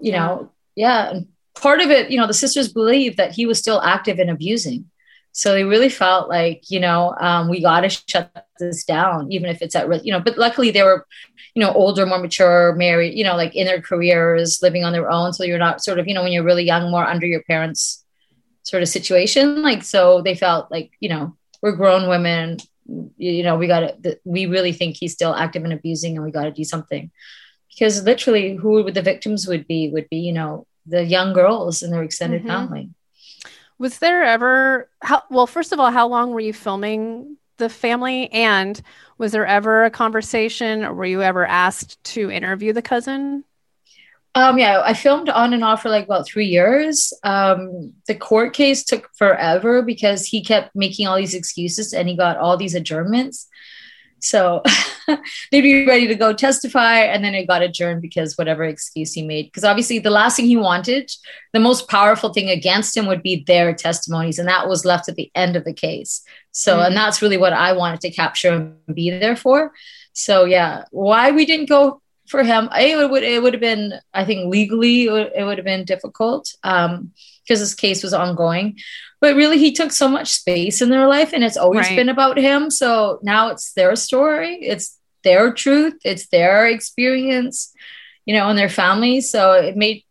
you 0.00 0.12
know, 0.12 0.50
yeah. 0.74 1.10
And 1.10 1.28
part 1.54 1.80
of 1.80 1.90
it, 1.90 2.10
you 2.10 2.18
know, 2.18 2.26
the 2.26 2.34
sisters 2.34 2.72
believe 2.72 3.16
that 3.16 3.32
he 3.32 3.46
was 3.46 3.58
still 3.58 3.80
active 3.82 4.18
in 4.18 4.28
abusing. 4.28 4.90
So 5.32 5.52
they 5.52 5.64
really 5.64 5.88
felt 5.88 6.28
like, 6.28 6.70
you 6.70 6.80
know, 6.80 7.14
um, 7.18 7.48
we 7.48 7.60
got 7.60 7.80
to 7.80 7.88
shut 7.88 8.43
this 8.58 8.84
down, 8.84 9.30
even 9.32 9.48
if 9.48 9.62
it's 9.62 9.74
at 9.74 9.88
risk, 9.88 10.04
you 10.04 10.12
know. 10.12 10.20
But 10.20 10.38
luckily, 10.38 10.70
they 10.70 10.82
were, 10.82 11.06
you 11.54 11.62
know, 11.62 11.72
older, 11.72 12.06
more 12.06 12.18
mature, 12.18 12.74
married, 12.74 13.14
you 13.16 13.24
know, 13.24 13.36
like 13.36 13.54
in 13.54 13.66
their 13.66 13.80
careers, 13.80 14.60
living 14.62 14.84
on 14.84 14.92
their 14.92 15.10
own. 15.10 15.32
So 15.32 15.44
you're 15.44 15.58
not 15.58 15.82
sort 15.82 15.98
of, 15.98 16.06
you 16.08 16.14
know, 16.14 16.22
when 16.22 16.32
you're 16.32 16.44
really 16.44 16.64
young, 16.64 16.90
more 16.90 17.06
under 17.06 17.26
your 17.26 17.42
parents' 17.42 18.04
sort 18.62 18.82
of 18.82 18.88
situation. 18.88 19.62
Like, 19.62 19.82
so 19.82 20.22
they 20.22 20.34
felt 20.34 20.70
like, 20.70 20.92
you 21.00 21.08
know, 21.08 21.36
we're 21.62 21.72
grown 21.76 22.08
women, 22.08 22.58
you 23.16 23.42
know, 23.42 23.56
we 23.56 23.66
got 23.66 24.02
to, 24.02 24.18
we 24.24 24.46
really 24.46 24.72
think 24.72 24.96
he's 24.96 25.12
still 25.12 25.34
active 25.34 25.64
and 25.64 25.72
abusing, 25.72 26.16
and 26.16 26.24
we 26.24 26.30
got 26.30 26.44
to 26.44 26.50
do 26.50 26.64
something 26.64 27.10
because 27.74 28.04
literally 28.04 28.54
who 28.56 28.82
would 28.82 28.94
the 28.94 29.02
victims 29.02 29.46
would 29.46 29.66
be 29.66 29.90
would 29.90 30.08
be 30.08 30.18
you 30.18 30.32
know 30.32 30.66
the 30.86 31.04
young 31.04 31.32
girls 31.32 31.82
and 31.82 31.92
their 31.92 32.02
extended 32.02 32.40
mm-hmm. 32.40 32.50
family 32.50 32.90
was 33.78 33.98
there 33.98 34.24
ever 34.24 34.88
how 35.02 35.22
well 35.30 35.46
first 35.46 35.72
of 35.72 35.80
all 35.80 35.90
how 35.90 36.06
long 36.06 36.30
were 36.30 36.40
you 36.40 36.52
filming 36.52 37.36
the 37.56 37.68
family 37.68 38.30
and 38.32 38.80
was 39.18 39.32
there 39.32 39.46
ever 39.46 39.84
a 39.84 39.90
conversation 39.90 40.84
or 40.84 40.94
were 40.94 41.04
you 41.04 41.22
ever 41.22 41.46
asked 41.46 42.02
to 42.04 42.30
interview 42.30 42.72
the 42.72 42.82
cousin 42.82 43.44
um, 44.36 44.58
yeah, 44.58 44.82
I 44.84 44.94
filmed 44.94 45.28
on 45.28 45.52
and 45.52 45.62
off 45.62 45.82
for 45.82 45.90
like 45.90 46.06
about 46.06 46.26
three 46.26 46.46
years. 46.46 47.12
Um, 47.22 47.92
the 48.08 48.16
court 48.16 48.52
case 48.52 48.82
took 48.82 49.08
forever 49.14 49.80
because 49.80 50.26
he 50.26 50.42
kept 50.42 50.74
making 50.74 51.06
all 51.06 51.16
these 51.16 51.34
excuses 51.34 51.92
and 51.92 52.08
he 52.08 52.16
got 52.16 52.36
all 52.36 52.56
these 52.56 52.74
adjournments. 52.74 53.46
So 54.18 54.62
they'd 55.50 55.60
be 55.60 55.86
ready 55.86 56.06
to 56.08 56.14
go 56.14 56.32
testify, 56.32 57.00
and 57.00 57.22
then 57.22 57.34
it 57.34 57.46
got 57.46 57.62
adjourned 57.62 58.00
because 58.00 58.38
whatever 58.38 58.64
excuse 58.64 59.12
he 59.12 59.22
made. 59.22 59.46
Because 59.46 59.64
obviously, 59.64 59.98
the 59.98 60.10
last 60.10 60.36
thing 60.36 60.46
he 60.46 60.56
wanted, 60.56 61.10
the 61.52 61.60
most 61.60 61.88
powerful 61.88 62.32
thing 62.32 62.48
against 62.48 62.96
him 62.96 63.06
would 63.06 63.22
be 63.22 63.44
their 63.46 63.74
testimonies, 63.74 64.38
and 64.38 64.48
that 64.48 64.66
was 64.66 64.86
left 64.86 65.10
at 65.10 65.16
the 65.16 65.30
end 65.34 65.56
of 65.56 65.64
the 65.64 65.74
case. 65.74 66.22
So, 66.54 66.76
mm-hmm. 66.76 66.86
and 66.86 66.96
that's 66.96 67.20
really 67.20 67.36
what 67.36 67.52
I 67.52 67.72
wanted 67.72 68.00
to 68.02 68.10
capture 68.12 68.52
and 68.52 68.94
be 68.94 69.10
there 69.10 69.34
for. 69.34 69.72
So, 70.12 70.44
yeah, 70.44 70.84
why 70.92 71.32
we 71.32 71.46
didn't 71.46 71.68
go 71.68 72.00
for 72.28 72.44
him, 72.44 72.68
it 72.72 73.10
would 73.10 73.22
it 73.24 73.42
would 73.42 73.54
have 73.54 73.60
been, 73.60 73.94
I 74.14 74.24
think, 74.24 74.50
legally 74.50 75.06
it 75.06 75.44
would, 75.44 75.58
have 75.58 75.64
been 75.64 75.84
difficult 75.84 76.54
um, 76.62 77.12
because 77.42 77.60
this 77.60 77.74
case 77.74 78.02
was 78.02 78.14
ongoing. 78.14 78.78
But 79.20 79.34
really, 79.34 79.58
he 79.58 79.72
took 79.72 79.90
so 79.90 80.08
much 80.08 80.30
space 80.30 80.80
in 80.80 80.90
their 80.90 81.08
life, 81.08 81.32
and 81.32 81.42
it's 81.42 81.56
always 81.56 81.88
right. 81.88 81.96
been 81.96 82.08
about 82.08 82.38
him. 82.38 82.70
So 82.70 83.18
now 83.22 83.48
it's 83.48 83.72
their 83.72 83.96
story, 83.96 84.58
it's 84.62 84.96
their 85.24 85.52
truth, 85.52 85.94
it's 86.04 86.28
their 86.28 86.68
experience, 86.68 87.74
you 88.26 88.34
know, 88.34 88.48
and 88.48 88.58
their 88.58 88.68
family. 88.68 89.20
So 89.20 89.52
it 89.52 89.76
made 89.76 90.03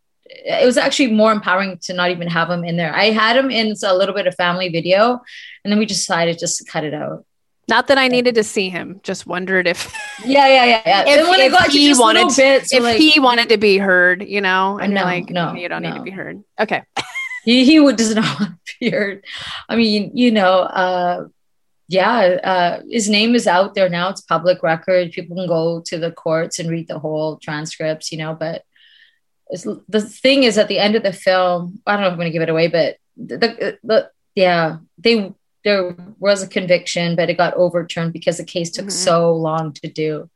it 0.46 0.66
was 0.66 0.78
actually 0.78 1.12
more 1.12 1.32
empowering 1.32 1.78
to 1.84 1.94
not 1.94 2.12
even 2.12 2.28
have 2.28 2.50
him 2.50 2.64
in 2.64 2.78
there. 2.78 2.94
I 2.96 3.12
had 3.12 3.38
him 3.38 3.50
in 3.52 3.76
a 3.84 3.96
little 3.96 4.16
bit 4.16 4.28
of 4.28 4.36
family 4.36 4.70
video, 4.70 5.22
and 5.64 5.72
then 5.72 5.80
we 5.80 5.86
decided 5.86 6.40
just 6.40 6.58
to 6.60 6.66
cut 6.66 6.84
it 6.84 6.94
out. 6.94 7.26
Not 7.70 7.88
that 7.88 7.98
I 7.98 8.10
needed 8.10 8.36
to 8.36 8.44
see 8.44 8.70
him, 8.70 9.00
just 9.04 9.26
wondered 9.26 9.68
if 9.68 9.94
yeah, 10.26 10.48
yeah, 10.48 10.66
yeah, 10.66 10.82
yeah. 10.86 11.04
If, 11.08 11.30
when 11.30 11.40
if 11.40 11.72
he 11.72 11.94
wanted, 11.94 12.36
bits, 12.36 12.74
if 12.74 12.84
like, 12.84 12.98
he 12.98 13.20
wanted 13.20 13.50
to 13.50 13.58
be 13.58 13.78
heard, 13.78 14.22
you 14.22 14.42
know, 14.42 14.78
and 14.80 14.94
no, 14.94 15.04
like, 15.04 15.30
no, 15.30 15.54
you 15.54 15.70
don't 15.70 15.82
no. 15.82 15.92
need 15.92 15.98
to 15.98 16.04
be 16.04 16.12
heard. 16.12 16.44
Okay, 16.60 16.84
he 17.46 17.64
he 17.64 17.80
would 17.80 17.96
does 17.96 18.14
not 18.14 18.26
want 18.40 18.52
to 18.66 18.74
be 18.82 18.90
heard. 18.90 19.24
I 19.70 19.78
mean, 19.78 20.12
you 20.14 20.32
know, 20.32 20.60
uh, 20.60 21.28
yeah, 21.88 22.18
uh, 22.44 22.82
his 22.90 23.10
name 23.10 23.34
is 23.34 23.48
out 23.48 23.76
there 23.76 23.88
now. 23.88 24.10
It's 24.10 24.22
public 24.22 24.62
record. 24.62 25.12
People 25.12 25.38
can 25.38 25.48
go 25.48 25.82
to 25.86 25.98
the 25.98 26.12
courts 26.12 26.60
and 26.60 26.70
read 26.70 26.90
the 26.90 27.00
whole 27.00 27.38
transcripts, 27.38 28.12
you 28.12 28.18
know. 28.18 28.36
But 28.38 28.64
the 29.88 30.02
thing 30.02 30.44
is, 30.44 30.58
at 30.58 30.68
the 30.68 30.80
end 30.80 30.96
of 30.96 31.04
the 31.04 31.14
film, 31.14 31.82
I 31.86 31.94
don't 31.94 32.02
know 32.02 32.08
if 32.08 32.14
I'm 32.14 32.18
going 32.18 32.28
to 32.28 32.34
give 32.34 32.42
it 32.42 32.50
away, 32.50 32.68
but 32.68 32.98
the, 33.16 33.38
the, 33.38 33.78
the 33.84 34.12
yeah, 34.36 34.78
they 34.98 35.34
there 35.64 35.96
was 36.20 36.44
a 36.44 36.48
conviction, 36.48 37.16
but 37.16 37.30
it 37.30 37.38
got 37.38 37.54
overturned 37.54 38.14
because 38.14 38.38
the 38.38 38.44
case 38.44 38.72
took 38.72 38.86
mm-hmm. 38.86 38.92
so 38.92 39.34
long 39.34 39.74
to 39.74 39.88
do, 39.88 40.30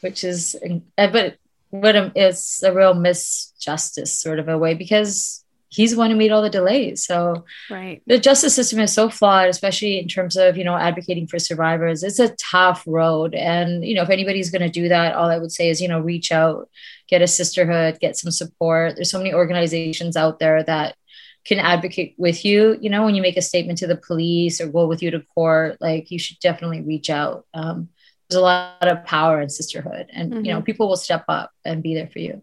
which 0.00 0.24
is, 0.24 0.56
but 0.96 1.36
what 1.70 1.94
it's 2.16 2.62
a 2.62 2.72
real 2.72 2.94
misjustice 2.94 4.08
sort 4.08 4.38
of 4.38 4.48
a 4.48 4.58
way 4.58 4.74
because 4.74 5.44
he's 5.70 5.92
the 5.92 5.98
one 5.98 6.10
who 6.10 6.16
made 6.16 6.32
all 6.32 6.42
the 6.42 6.50
delays. 6.50 7.04
So 7.04 7.44
right. 7.70 8.02
the 8.06 8.18
justice 8.18 8.54
system 8.54 8.80
is 8.80 8.92
so 8.92 9.10
flawed, 9.10 9.48
especially 9.48 9.98
in 9.98 10.08
terms 10.08 10.36
of, 10.36 10.56
you 10.56 10.64
know, 10.64 10.76
advocating 10.76 11.26
for 11.26 11.38
survivors. 11.38 12.02
It's 12.02 12.18
a 12.18 12.34
tough 12.36 12.84
road. 12.86 13.34
And, 13.34 13.84
you 13.84 13.94
know, 13.94 14.02
if 14.02 14.10
anybody's 14.10 14.50
going 14.50 14.62
to 14.62 14.70
do 14.70 14.88
that, 14.88 15.14
all 15.14 15.28
I 15.28 15.38
would 15.38 15.52
say 15.52 15.68
is, 15.68 15.80
you 15.80 15.88
know, 15.88 16.00
reach 16.00 16.32
out, 16.32 16.70
get 17.08 17.22
a 17.22 17.26
sisterhood, 17.26 18.00
get 18.00 18.16
some 18.16 18.30
support. 18.30 18.94
There's 18.96 19.10
so 19.10 19.18
many 19.18 19.34
organizations 19.34 20.16
out 20.16 20.38
there 20.38 20.62
that 20.62 20.96
can 21.44 21.58
advocate 21.58 22.14
with 22.18 22.44
you 22.44 22.76
you 22.80 22.90
know 22.90 23.04
when 23.04 23.14
you 23.14 23.22
make 23.22 23.38
a 23.38 23.42
statement 23.42 23.78
to 23.78 23.86
the 23.86 23.96
police 23.96 24.60
or 24.60 24.66
go 24.66 24.86
with 24.86 25.02
you 25.02 25.10
to 25.10 25.20
court 25.34 25.78
like 25.80 26.10
you 26.10 26.18
should 26.18 26.38
definitely 26.40 26.82
reach 26.82 27.08
out 27.08 27.46
um, 27.54 27.88
there's 28.28 28.38
a 28.38 28.42
lot 28.42 28.86
of 28.86 29.02
power 29.06 29.40
in 29.40 29.48
sisterhood 29.48 30.08
and 30.12 30.30
mm-hmm. 30.30 30.44
you 30.44 30.52
know 30.52 30.58
mm-hmm. 30.58 30.64
people 30.64 30.88
will 30.88 30.96
step 30.96 31.24
up 31.26 31.50
and 31.64 31.82
be 31.82 31.94
there 31.94 32.08
for 32.08 32.18
you 32.18 32.42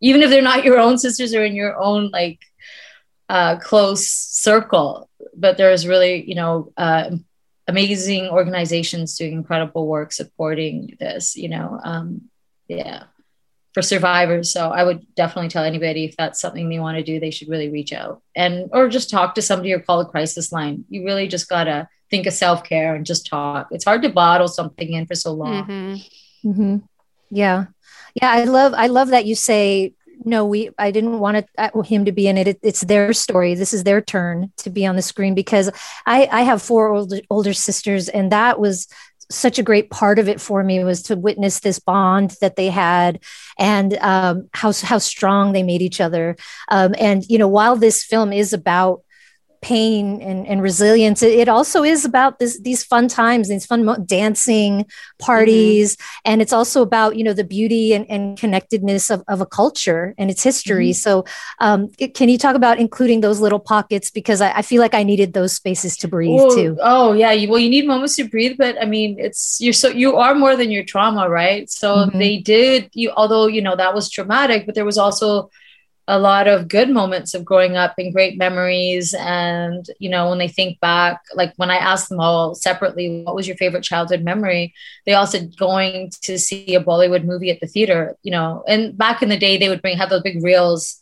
even 0.00 0.22
if 0.22 0.30
they're 0.30 0.40
not 0.40 0.64
your 0.64 0.78
own 0.78 0.96
sisters 0.96 1.34
or 1.34 1.44
in 1.44 1.54
your 1.54 1.78
own 1.78 2.10
like 2.10 2.38
uh, 3.28 3.56
close 3.58 4.08
circle 4.08 5.08
but 5.36 5.56
there's 5.56 5.86
really 5.86 6.28
you 6.28 6.34
know 6.34 6.72
uh, 6.76 7.10
amazing 7.66 8.28
organizations 8.28 9.16
doing 9.16 9.32
incredible 9.32 9.86
work 9.86 10.12
supporting 10.12 10.96
this 10.98 11.36
you 11.36 11.48
know 11.48 11.78
um, 11.84 12.22
yeah 12.68 13.04
for 13.78 13.82
survivors. 13.82 14.50
So 14.50 14.70
I 14.70 14.82
would 14.82 15.06
definitely 15.14 15.50
tell 15.50 15.62
anybody 15.62 16.04
if 16.04 16.16
that's 16.16 16.40
something 16.40 16.68
they 16.68 16.80
want 16.80 16.96
to 16.96 17.04
do, 17.04 17.20
they 17.20 17.30
should 17.30 17.48
really 17.48 17.68
reach 17.68 17.92
out 17.92 18.22
and 18.34 18.68
or 18.72 18.88
just 18.88 19.08
talk 19.08 19.36
to 19.36 19.42
somebody 19.42 19.72
or 19.72 19.78
call 19.78 20.00
a 20.00 20.04
crisis 20.04 20.50
line. 20.50 20.84
You 20.88 21.04
really 21.04 21.28
just 21.28 21.48
gotta 21.48 21.88
think 22.10 22.26
of 22.26 22.32
self 22.32 22.64
care 22.64 22.96
and 22.96 23.06
just 23.06 23.26
talk. 23.26 23.68
It's 23.70 23.84
hard 23.84 24.02
to 24.02 24.08
bottle 24.08 24.48
something 24.48 24.92
in 24.92 25.06
for 25.06 25.14
so 25.14 25.32
long. 25.32 25.64
Mm-hmm. 25.64 26.50
Mm-hmm. 26.50 26.76
Yeah, 27.30 27.66
yeah. 28.20 28.30
I 28.30 28.44
love 28.44 28.74
I 28.74 28.88
love 28.88 29.08
that 29.08 29.26
you 29.26 29.36
say 29.36 29.94
no. 30.24 30.44
We 30.44 30.70
I 30.78 30.90
didn't 30.90 31.18
want 31.18 31.46
uh, 31.56 31.82
him 31.82 32.04
to 32.04 32.12
be 32.12 32.26
in 32.26 32.36
it. 32.38 32.48
it. 32.48 32.58
It's 32.62 32.80
their 32.80 33.12
story. 33.12 33.54
This 33.54 33.72
is 33.72 33.84
their 33.84 34.00
turn 34.00 34.52
to 34.58 34.70
be 34.70 34.86
on 34.86 34.96
the 34.96 35.02
screen 35.02 35.34
because 35.34 35.70
I 36.06 36.28
I 36.30 36.42
have 36.42 36.62
four 36.62 36.88
older 36.88 37.20
older 37.30 37.52
sisters 37.52 38.08
and 38.08 38.32
that 38.32 38.58
was 38.58 38.88
such 39.30 39.58
a 39.58 39.62
great 39.62 39.90
part 39.90 40.18
of 40.18 40.28
it 40.28 40.40
for 40.40 40.64
me 40.64 40.82
was 40.82 41.02
to 41.02 41.16
witness 41.16 41.60
this 41.60 41.78
bond 41.78 42.34
that 42.40 42.56
they 42.56 42.68
had 42.68 43.22
and 43.58 43.94
um, 43.98 44.48
how 44.54 44.72
how 44.72 44.98
strong 44.98 45.52
they 45.52 45.62
made 45.62 45.82
each 45.82 46.00
other. 46.00 46.36
Um, 46.68 46.94
and 46.98 47.24
you 47.28 47.38
know, 47.38 47.48
while 47.48 47.76
this 47.76 48.04
film 48.04 48.32
is 48.32 48.52
about 48.52 49.02
pain 49.60 50.20
and, 50.20 50.46
and 50.46 50.62
resilience. 50.62 51.22
It, 51.22 51.48
also 51.48 51.82
is 51.82 52.04
about 52.04 52.38
this 52.38 52.60
these 52.60 52.84
fun 52.84 53.08
times 53.08 53.48
these 53.48 53.64
fun 53.64 53.84
mo- 53.84 53.96
dancing 53.96 54.84
parties. 55.18 55.96
Mm-hmm. 55.96 56.30
and 56.32 56.42
it's 56.42 56.52
also 56.52 56.82
about 56.82 57.16
you 57.16 57.24
know 57.24 57.32
the 57.32 57.44
beauty 57.44 57.94
and, 57.94 58.04
and 58.10 58.38
connectedness 58.38 59.08
of, 59.10 59.22
of 59.28 59.40
a 59.40 59.46
culture 59.46 60.14
and 60.18 60.30
its 60.30 60.42
history. 60.42 60.90
Mm-hmm. 60.90 61.24
so 61.24 61.24
um, 61.60 61.90
it, 61.98 62.14
can 62.14 62.28
you 62.28 62.36
talk 62.36 62.54
about 62.54 62.78
including 62.78 63.20
those 63.20 63.40
little 63.40 63.58
pockets? 63.58 64.10
Because 64.10 64.40
I, 64.40 64.52
I 64.52 64.62
feel 64.62 64.80
like 64.82 64.94
i 64.94 65.02
needed 65.02 65.32
those 65.32 65.54
spaces 65.54 65.96
to 65.98 66.08
breathe 66.08 66.38
too. 66.54 66.76
oh 66.82 67.12
yeah. 67.12 67.32
You, 67.32 67.48
well 67.48 67.58
you 67.58 67.70
need 67.70 67.86
moments 67.86 68.16
to 68.16 68.28
breathe 68.28 68.56
but 68.58 68.80
i 68.80 68.84
mean 68.84 69.16
it's 69.18 69.60
you're 69.60 69.72
so 69.72 69.88
you 69.88 70.16
are 70.16 70.34
more 70.34 70.54
than 70.56 70.70
your 70.70 70.84
trauma 70.84 71.28
right? 71.28 71.70
So 71.70 71.96
mm-hmm. 71.96 72.18
they 72.18 72.38
did 72.38 72.90
you 72.92 73.10
although 73.16 73.46
you 73.46 73.62
know 73.62 73.76
that 73.76 73.94
was 73.94 74.10
traumatic 74.10 74.66
but 74.66 74.74
there 74.74 74.84
was 74.84 74.98
also 74.98 75.50
a 76.10 76.18
lot 76.18 76.48
of 76.48 76.68
good 76.68 76.88
moments 76.88 77.34
of 77.34 77.44
growing 77.44 77.76
up 77.76 77.94
and 77.98 78.14
great 78.14 78.38
memories. 78.38 79.14
And, 79.18 79.86
you 79.98 80.08
know, 80.08 80.30
when 80.30 80.38
they 80.38 80.48
think 80.48 80.80
back, 80.80 81.20
like 81.34 81.52
when 81.56 81.70
I 81.70 81.76
asked 81.76 82.08
them 82.08 82.18
all 82.18 82.54
separately, 82.54 83.22
what 83.24 83.34
was 83.34 83.46
your 83.46 83.58
favorite 83.58 83.84
childhood 83.84 84.24
memory? 84.24 84.74
They 85.04 85.12
all 85.12 85.26
said 85.26 85.54
going 85.58 86.10
to 86.22 86.38
see 86.38 86.74
a 86.74 86.82
Bollywood 86.82 87.24
movie 87.24 87.50
at 87.50 87.60
the 87.60 87.66
theater, 87.66 88.16
you 88.22 88.32
know, 88.32 88.64
and 88.66 88.96
back 88.96 89.22
in 89.22 89.28
the 89.28 89.38
day, 89.38 89.58
they 89.58 89.68
would 89.68 89.82
bring, 89.82 89.98
have 89.98 90.08
those 90.08 90.22
big 90.22 90.42
reels 90.42 90.98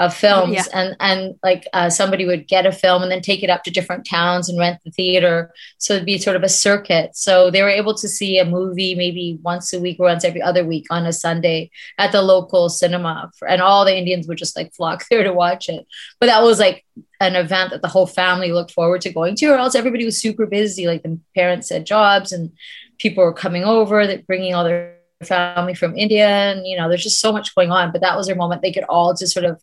of 0.00 0.14
films 0.14 0.54
yeah. 0.54 0.64
and 0.72 0.96
and 0.98 1.34
like 1.42 1.68
uh, 1.74 1.90
somebody 1.90 2.24
would 2.24 2.48
get 2.48 2.64
a 2.64 2.72
film 2.72 3.02
and 3.02 3.12
then 3.12 3.20
take 3.20 3.42
it 3.42 3.50
up 3.50 3.62
to 3.62 3.70
different 3.70 4.06
towns 4.06 4.48
and 4.48 4.58
rent 4.58 4.80
the 4.82 4.90
theater. 4.90 5.52
So 5.76 5.92
it'd 5.92 6.06
be 6.06 6.16
sort 6.16 6.36
of 6.36 6.42
a 6.42 6.48
circuit. 6.48 7.14
So 7.14 7.50
they 7.50 7.62
were 7.62 7.68
able 7.68 7.94
to 7.94 8.08
see 8.08 8.38
a 8.38 8.46
movie 8.46 8.94
maybe 8.94 9.38
once 9.42 9.74
a 9.74 9.78
week 9.78 10.00
or 10.00 10.06
once 10.06 10.24
every 10.24 10.40
other 10.40 10.64
week 10.64 10.86
on 10.90 11.04
a 11.04 11.12
sunday 11.12 11.70
at 11.98 12.12
the 12.12 12.22
local 12.22 12.70
cinema 12.70 13.30
and 13.46 13.60
all 13.60 13.84
the 13.84 13.96
indians 13.96 14.26
would 14.26 14.38
just 14.38 14.56
like 14.56 14.74
flock 14.74 15.04
there 15.10 15.22
to 15.22 15.34
watch 15.34 15.68
it. 15.68 15.86
But 16.18 16.26
that 16.26 16.42
was 16.42 16.58
like 16.58 16.86
an 17.20 17.36
event 17.36 17.70
that 17.70 17.82
the 17.82 17.88
whole 17.88 18.06
family 18.06 18.52
looked 18.52 18.70
forward 18.70 19.02
to 19.02 19.12
going 19.12 19.36
to 19.36 19.46
or 19.48 19.58
else 19.58 19.74
everybody 19.74 20.06
was 20.06 20.18
super 20.18 20.46
busy. 20.46 20.86
Like 20.86 21.02
the 21.02 21.18
parents 21.34 21.68
had 21.68 21.84
jobs 21.84 22.32
and 22.32 22.52
people 22.98 23.22
were 23.22 23.34
coming 23.34 23.64
over 23.64 24.06
that 24.06 24.26
bringing 24.26 24.54
all 24.54 24.64
their 24.64 24.96
family 25.22 25.74
from 25.74 25.94
India 25.98 26.26
and 26.26 26.66
you 26.66 26.74
know 26.78 26.88
there's 26.88 27.02
just 27.02 27.20
so 27.20 27.32
much 27.32 27.54
going 27.54 27.70
on. 27.70 27.92
But 27.92 28.00
that 28.00 28.16
was 28.16 28.28
their 28.28 28.36
moment. 28.36 28.62
They 28.62 28.72
could 28.72 28.84
all 28.84 29.12
just 29.12 29.34
sort 29.34 29.44
of 29.44 29.60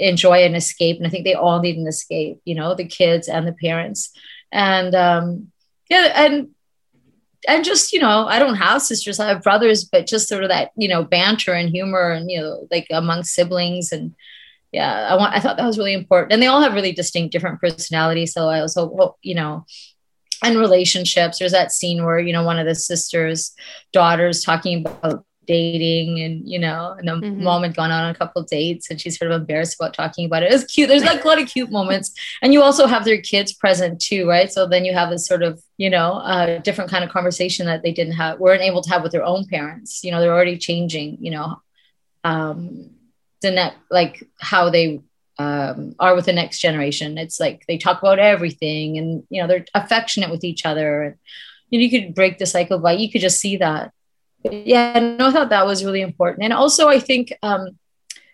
enjoy 0.00 0.44
an 0.44 0.54
escape. 0.54 0.96
And 0.98 1.06
I 1.06 1.10
think 1.10 1.24
they 1.24 1.34
all 1.34 1.60
need 1.60 1.76
an 1.76 1.86
escape, 1.86 2.40
you 2.44 2.54
know, 2.54 2.74
the 2.74 2.86
kids 2.86 3.28
and 3.28 3.46
the 3.46 3.52
parents. 3.52 4.10
And 4.50 4.94
um, 4.94 5.52
yeah, 5.88 6.12
and 6.14 6.48
and 7.48 7.64
just 7.64 7.92
you 7.92 8.00
know, 8.00 8.26
I 8.26 8.38
don't 8.38 8.56
have 8.56 8.82
sisters, 8.82 9.20
I 9.20 9.28
have 9.28 9.42
brothers, 9.42 9.84
but 9.84 10.06
just 10.06 10.28
sort 10.28 10.42
of 10.42 10.48
that 10.48 10.72
you 10.76 10.88
know 10.88 11.04
banter 11.04 11.52
and 11.52 11.70
humor 11.70 12.10
and 12.10 12.30
you 12.30 12.40
know 12.40 12.66
like 12.70 12.86
among 12.90 13.22
siblings 13.24 13.92
and 13.92 14.14
yeah, 14.72 15.08
I 15.10 15.16
want 15.16 15.34
I 15.34 15.40
thought 15.40 15.56
that 15.56 15.66
was 15.66 15.78
really 15.78 15.94
important. 15.94 16.32
And 16.32 16.42
they 16.42 16.46
all 16.46 16.62
have 16.62 16.74
really 16.74 16.92
distinct 16.92 17.32
different 17.32 17.60
personalities. 17.60 18.32
So 18.32 18.48
I 18.48 18.60
also 18.60 19.16
you 19.22 19.34
know 19.34 19.64
and 20.42 20.58
relationships. 20.58 21.38
There's 21.38 21.52
that 21.52 21.72
scene 21.72 22.04
where, 22.04 22.18
you 22.18 22.32
know, 22.32 22.44
one 22.44 22.58
of 22.58 22.66
the 22.66 22.74
sisters' 22.74 23.52
daughters 23.92 24.42
talking 24.42 24.86
about 24.86 25.24
dating 25.50 26.20
and 26.20 26.48
you 26.48 26.58
know 26.58 26.94
and 26.96 27.08
the 27.08 27.12
mm-hmm. 27.12 27.42
mom 27.42 27.62
had 27.64 27.74
gone 27.74 27.90
on 27.90 28.08
a 28.08 28.14
couple 28.14 28.42
dates 28.44 28.88
and 28.88 29.00
she's 29.00 29.18
sort 29.18 29.32
of 29.32 29.40
embarrassed 29.40 29.76
about 29.78 29.94
talking 29.94 30.24
about 30.26 30.42
it. 30.42 30.50
It 30.50 30.54
was 30.54 30.64
cute. 30.64 30.88
There's 30.88 31.04
like 31.04 31.24
a 31.24 31.28
lot 31.28 31.42
of 31.42 31.48
cute 31.48 31.70
moments. 31.70 32.12
And 32.40 32.52
you 32.52 32.62
also 32.62 32.86
have 32.86 33.04
their 33.04 33.20
kids 33.20 33.52
present 33.52 34.00
too, 34.00 34.28
right? 34.28 34.50
So 34.52 34.66
then 34.66 34.84
you 34.84 34.92
have 34.92 35.10
this 35.10 35.26
sort 35.26 35.42
of, 35.42 35.60
you 35.76 35.90
know, 35.90 36.12
uh, 36.32 36.58
different 36.58 36.90
kind 36.90 37.02
of 37.02 37.10
conversation 37.10 37.66
that 37.66 37.82
they 37.82 37.92
didn't 37.92 38.14
have, 38.14 38.38
weren't 38.38 38.62
able 38.62 38.82
to 38.82 38.90
have 38.90 39.02
with 39.02 39.12
their 39.12 39.24
own 39.24 39.46
parents. 39.46 40.04
You 40.04 40.12
know, 40.12 40.20
they're 40.20 40.34
already 40.34 40.58
changing, 40.58 41.18
you 41.20 41.32
know, 41.32 41.60
um 42.22 42.90
the 43.42 43.50
net 43.50 43.74
like 43.90 44.22
how 44.38 44.70
they 44.70 45.00
um, 45.38 45.94
are 45.98 46.14
with 46.14 46.26
the 46.26 46.34
next 46.34 46.58
generation. 46.58 47.16
It's 47.16 47.40
like 47.40 47.64
they 47.66 47.78
talk 47.78 48.02
about 48.02 48.18
everything 48.18 48.98
and 48.98 49.24
you 49.30 49.40
know 49.40 49.48
they're 49.48 49.64
affectionate 49.74 50.30
with 50.30 50.44
each 50.44 50.66
other. 50.66 51.02
And 51.02 51.14
you, 51.70 51.78
know, 51.78 51.84
you 51.84 51.90
could 51.90 52.14
break 52.14 52.38
the 52.38 52.46
cycle 52.46 52.78
by 52.78 52.92
you 52.92 53.10
could 53.10 53.22
just 53.22 53.40
see 53.40 53.56
that 53.56 53.92
yeah, 54.44 54.98
no, 55.18 55.28
I 55.28 55.32
thought 55.32 55.50
that 55.50 55.66
was 55.66 55.84
really 55.84 56.00
important. 56.00 56.44
And 56.44 56.52
also, 56.52 56.88
I 56.88 56.98
think 56.98 57.32
um, 57.42 57.78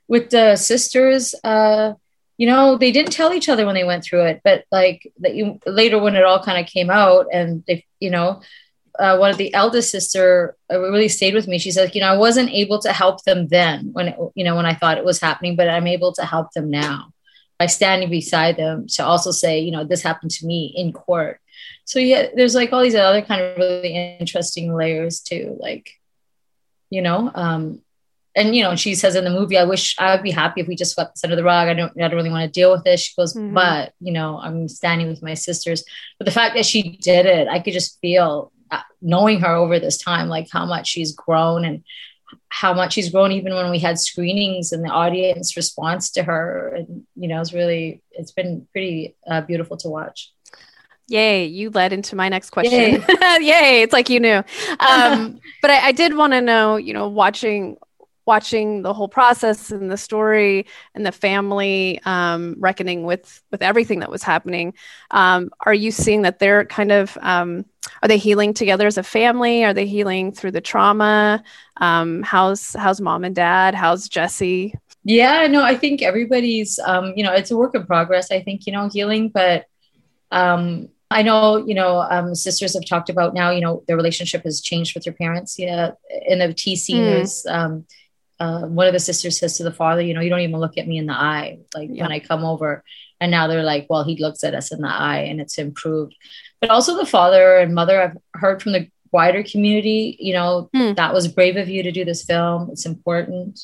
with 0.09 0.31
the 0.31 0.57
sisters, 0.57 1.35
uh, 1.43 1.95
you 2.37 2.47
know, 2.47 2.77
they 2.77 2.93
didn't 2.93 3.13
tell 3.13 3.33
each 3.33 3.49
other 3.49 3.67
when 3.67 3.75
they 3.75 3.85
went 3.85 4.05
through 4.05 4.25
it, 4.27 4.41
but 4.45 4.65
like 4.71 5.11
you 5.19 5.59
later 5.67 5.99
when 5.99 6.17
it 6.17 6.25
all 6.25 6.43
kind 6.43 6.65
of 6.65 6.71
came 6.71 6.91
out, 6.91 7.27
and 7.33 7.65
they, 7.67 7.85
you 7.99 8.11
know, 8.11 8.43
uh, 8.99 9.17
one 9.17 9.31
of 9.31 9.37
the 9.37 9.53
eldest 9.55 9.91
sister 9.91 10.57
uh, 10.71 10.79
really 10.79 11.09
stayed 11.09 11.35
with 11.35 11.49
me. 11.49 11.59
She 11.59 11.71
said, 11.71 11.95
you 11.95 12.01
know, 12.01 12.13
I 12.13 12.17
wasn't 12.17 12.51
able 12.51 12.79
to 12.81 12.93
help 12.93 13.25
them 13.25 13.49
then 13.49 13.91
when 13.93 14.09
it, 14.09 14.19
you 14.35 14.45
know 14.45 14.55
when 14.55 14.67
I 14.67 14.75
thought 14.75 14.99
it 14.99 15.05
was 15.05 15.21
happening, 15.21 15.57
but 15.57 15.69
I'm 15.69 15.87
able 15.87 16.13
to 16.15 16.25
help 16.25 16.53
them 16.53 16.71
now 16.71 17.13
by 17.59 17.67
standing 17.67 18.11
beside 18.11 18.59
them 18.59 18.87
to 18.87 19.05
also 19.05 19.31
say, 19.31 19.61
you 19.61 19.71
know, 19.71 19.85
this 19.85 20.03
happened 20.03 20.31
to 20.33 20.47
me 20.47 20.73
in 20.77 20.93
court 20.93 21.41
so 21.85 21.99
yeah 21.99 22.27
there's 22.35 22.55
like 22.55 22.73
all 22.73 22.83
these 22.83 22.95
other 22.95 23.23
kind 23.23 23.41
of 23.41 23.57
really 23.57 24.17
interesting 24.19 24.75
layers 24.75 25.21
too 25.21 25.57
like 25.61 25.96
you 26.91 27.03
know 27.03 27.31
um 27.35 27.81
and 28.39 28.55
you 28.55 28.63
know, 28.63 28.77
she 28.77 28.95
says 28.95 29.15
in 29.17 29.25
the 29.25 29.31
movie, 29.31 29.57
I 29.57 29.65
wish 29.65 29.97
I 29.99 30.15
would 30.15 30.23
be 30.23 30.31
happy 30.31 30.61
if 30.61 30.69
we 30.69 30.77
just 30.77 30.93
swept 30.93 31.15
this 31.15 31.25
under 31.25 31.37
the 31.37 31.43
rug. 31.43 31.69
I 31.69 31.73
don't, 31.73 31.91
I 31.97 32.07
don't 32.07 32.17
really 32.17 32.29
want 32.29 32.45
to 32.45 32.61
deal 32.61 32.71
with 32.71 32.85
this. 32.85 33.01
She 33.01 33.15
goes, 33.17 33.33
Mhm. 33.33 33.55
but 33.55 33.95
you 33.99 34.13
know, 34.13 34.39
I'm 34.39 34.69
standing 34.69 35.09
with 35.09 35.23
my 35.23 35.33
sisters. 35.33 35.83
But 36.19 36.27
the 36.27 36.31
fact 36.33 36.55
that 36.55 36.67
she 36.67 36.99
did 36.99 37.25
it, 37.25 37.49
I 37.49 37.61
could 37.61 37.73
just 37.73 37.99
feel 38.03 38.53
uh, 38.71 38.83
knowing 39.01 39.41
her 39.41 39.55
over 39.55 39.81
this 39.81 39.97
time, 39.97 40.29
like 40.29 40.49
how 40.53 40.67
much 40.67 40.87
she's 40.87 41.13
grown 41.15 41.65
and 41.65 41.83
how 42.51 42.75
much 42.75 42.93
she's 42.93 43.09
grown 43.09 43.33
even 43.33 43.55
when 43.55 43.71
we 43.71 43.79
had 43.79 43.99
screenings 43.99 44.71
and 44.71 44.85
the 44.85 44.91
audience 44.91 45.57
response 45.57 46.11
to 46.11 46.23
her 46.23 46.75
and 46.77 47.07
you 47.15 47.29
know 47.29 47.41
it's 47.41 47.55
really 47.55 48.03
it's 48.11 48.33
been 48.33 48.67
pretty 48.73 49.17
uh, 49.27 49.41
beautiful 49.43 49.79
to 49.79 49.89
watch 49.89 50.31
Yay, 51.09 51.47
you 51.47 51.71
led 51.71 51.93
into 51.93 52.17
my 52.17 52.29
next 52.29 52.51
question. 52.51 53.03
Yay, 53.41 53.83
it's 53.83 53.93
like 53.93 54.09
you 54.09 54.21
knew. 54.21 54.43
Um, 54.81 55.41
but 55.63 55.71
I, 55.71 55.89
I 55.89 55.93
did 55.93 56.17
want 56.17 56.33
to 56.33 56.41
know, 56.41 56.77
you 56.77 56.93
know, 56.93 57.09
watching 57.09 57.77
watching 58.27 58.83
the 58.83 58.93
whole 58.93 59.07
process 59.07 59.71
and 59.71 59.89
the 59.89 59.97
story 59.97 60.67
and 60.97 61.07
the 61.07 61.13
family 61.13 62.01
um, 62.05 62.57
reckoning 62.59 63.05
with 63.05 63.41
with 63.53 63.63
everything 63.63 64.01
that 64.01 64.11
was 64.11 64.23
happening. 64.23 64.75
Um, 65.13 65.51
are 65.61 65.75
you 65.75 65.93
seeing 65.93 66.23
that 66.23 66.41
they're 66.41 66.65
kind 66.65 66.91
of 66.91 67.17
um, 67.21 67.65
are 68.03 68.09
they 68.09 68.19
healing 68.19 68.53
together 68.53 68.89
as 68.89 68.99
a 68.99 69.05
family? 69.05 69.65
Are 69.65 69.73
they 69.73 69.87
healing 69.87 70.33
through 70.33 70.51
the 70.51 70.61
trauma? 70.61 71.45
Um, 71.77 72.23
how's 72.23 72.75
how's 72.75 73.01
mom 73.01 73.23
and 73.23 73.35
dad? 73.35 73.77
How's 73.77 74.09
Jesse? 74.09 74.75
yeah 75.09 75.47
no 75.47 75.63
i 75.63 75.77
think 75.77 76.03
everybody's 76.03 76.81
um 76.81 77.13
you 77.17 77.23
know 77.23 77.33
it's 77.33 77.53
a 77.53 77.57
work 77.57 77.77
in 77.77 77.87
progress 77.87 78.33
i 78.33 78.43
think 78.43 78.67
you 78.67 78.73
know 78.73 78.89
healing 78.89 79.29
but 79.29 79.67
um 80.33 80.89
I 81.11 81.23
know, 81.23 81.57
you 81.65 81.75
know, 81.75 82.01
um, 82.11 82.35
sisters 82.35 82.75
have 82.75 82.85
talked 82.85 83.11
about 83.11 83.33
now, 83.33 83.51
you 83.51 83.61
know, 83.61 83.83
their 83.87 83.97
relationship 83.97 84.43
has 84.45 84.61
changed 84.61 84.95
with 84.95 85.05
their 85.05 85.13
parents. 85.13 85.57
Yeah. 85.59 85.93
In 86.27 86.41
the 86.41 86.53
T 86.53 86.75
scene, 86.77 87.03
Mm. 87.03 87.11
there's 87.11 87.47
um, 87.47 87.87
uh, 88.41 88.63
one 88.63 88.87
of 88.87 88.93
the 88.93 88.99
sisters 89.01 89.39
says 89.39 89.57
to 89.57 89.63
the 89.65 89.73
father, 89.73 90.03
you 90.03 90.13
know, 90.15 90.21
you 90.21 90.29
don't 90.31 90.41
even 90.41 90.59
look 90.61 90.77
at 90.77 90.87
me 90.89 90.99
in 90.99 91.07
the 91.07 91.15
eye, 91.15 91.59
like 91.75 91.91
Yeah. 91.93 92.03
when 92.03 92.13
I 92.13 92.19
come 92.19 92.45
over. 92.45 92.83
And 93.21 93.31
now 93.31 93.47
they're 93.47 93.63
like, 93.63 93.87
well, 93.89 94.05
he 94.05 94.17
looks 94.17 94.45
at 94.45 94.55
us 94.55 94.73
in 94.73 94.81
the 94.83 94.89
eye 94.93 95.21
and 95.21 95.41
it's 95.41 95.57
improved. 95.59 96.15
But 96.61 96.71
also 96.71 96.97
the 96.97 97.07
father 97.07 97.57
and 97.59 97.75
mother, 97.75 98.03
I've 98.03 98.19
heard 98.41 98.61
from 98.61 98.73
the 98.73 98.89
wider 99.13 99.43
community, 99.43 100.17
you 100.21 100.35
know, 100.35 100.69
Hmm. 100.75 100.93
that 100.95 101.15
was 101.15 101.29
brave 101.29 101.57
of 101.57 101.69
you 101.69 101.83
to 101.85 101.93
do 101.93 102.05
this 102.05 102.25
film. 102.25 102.69
It's 102.73 102.85
important. 102.85 103.61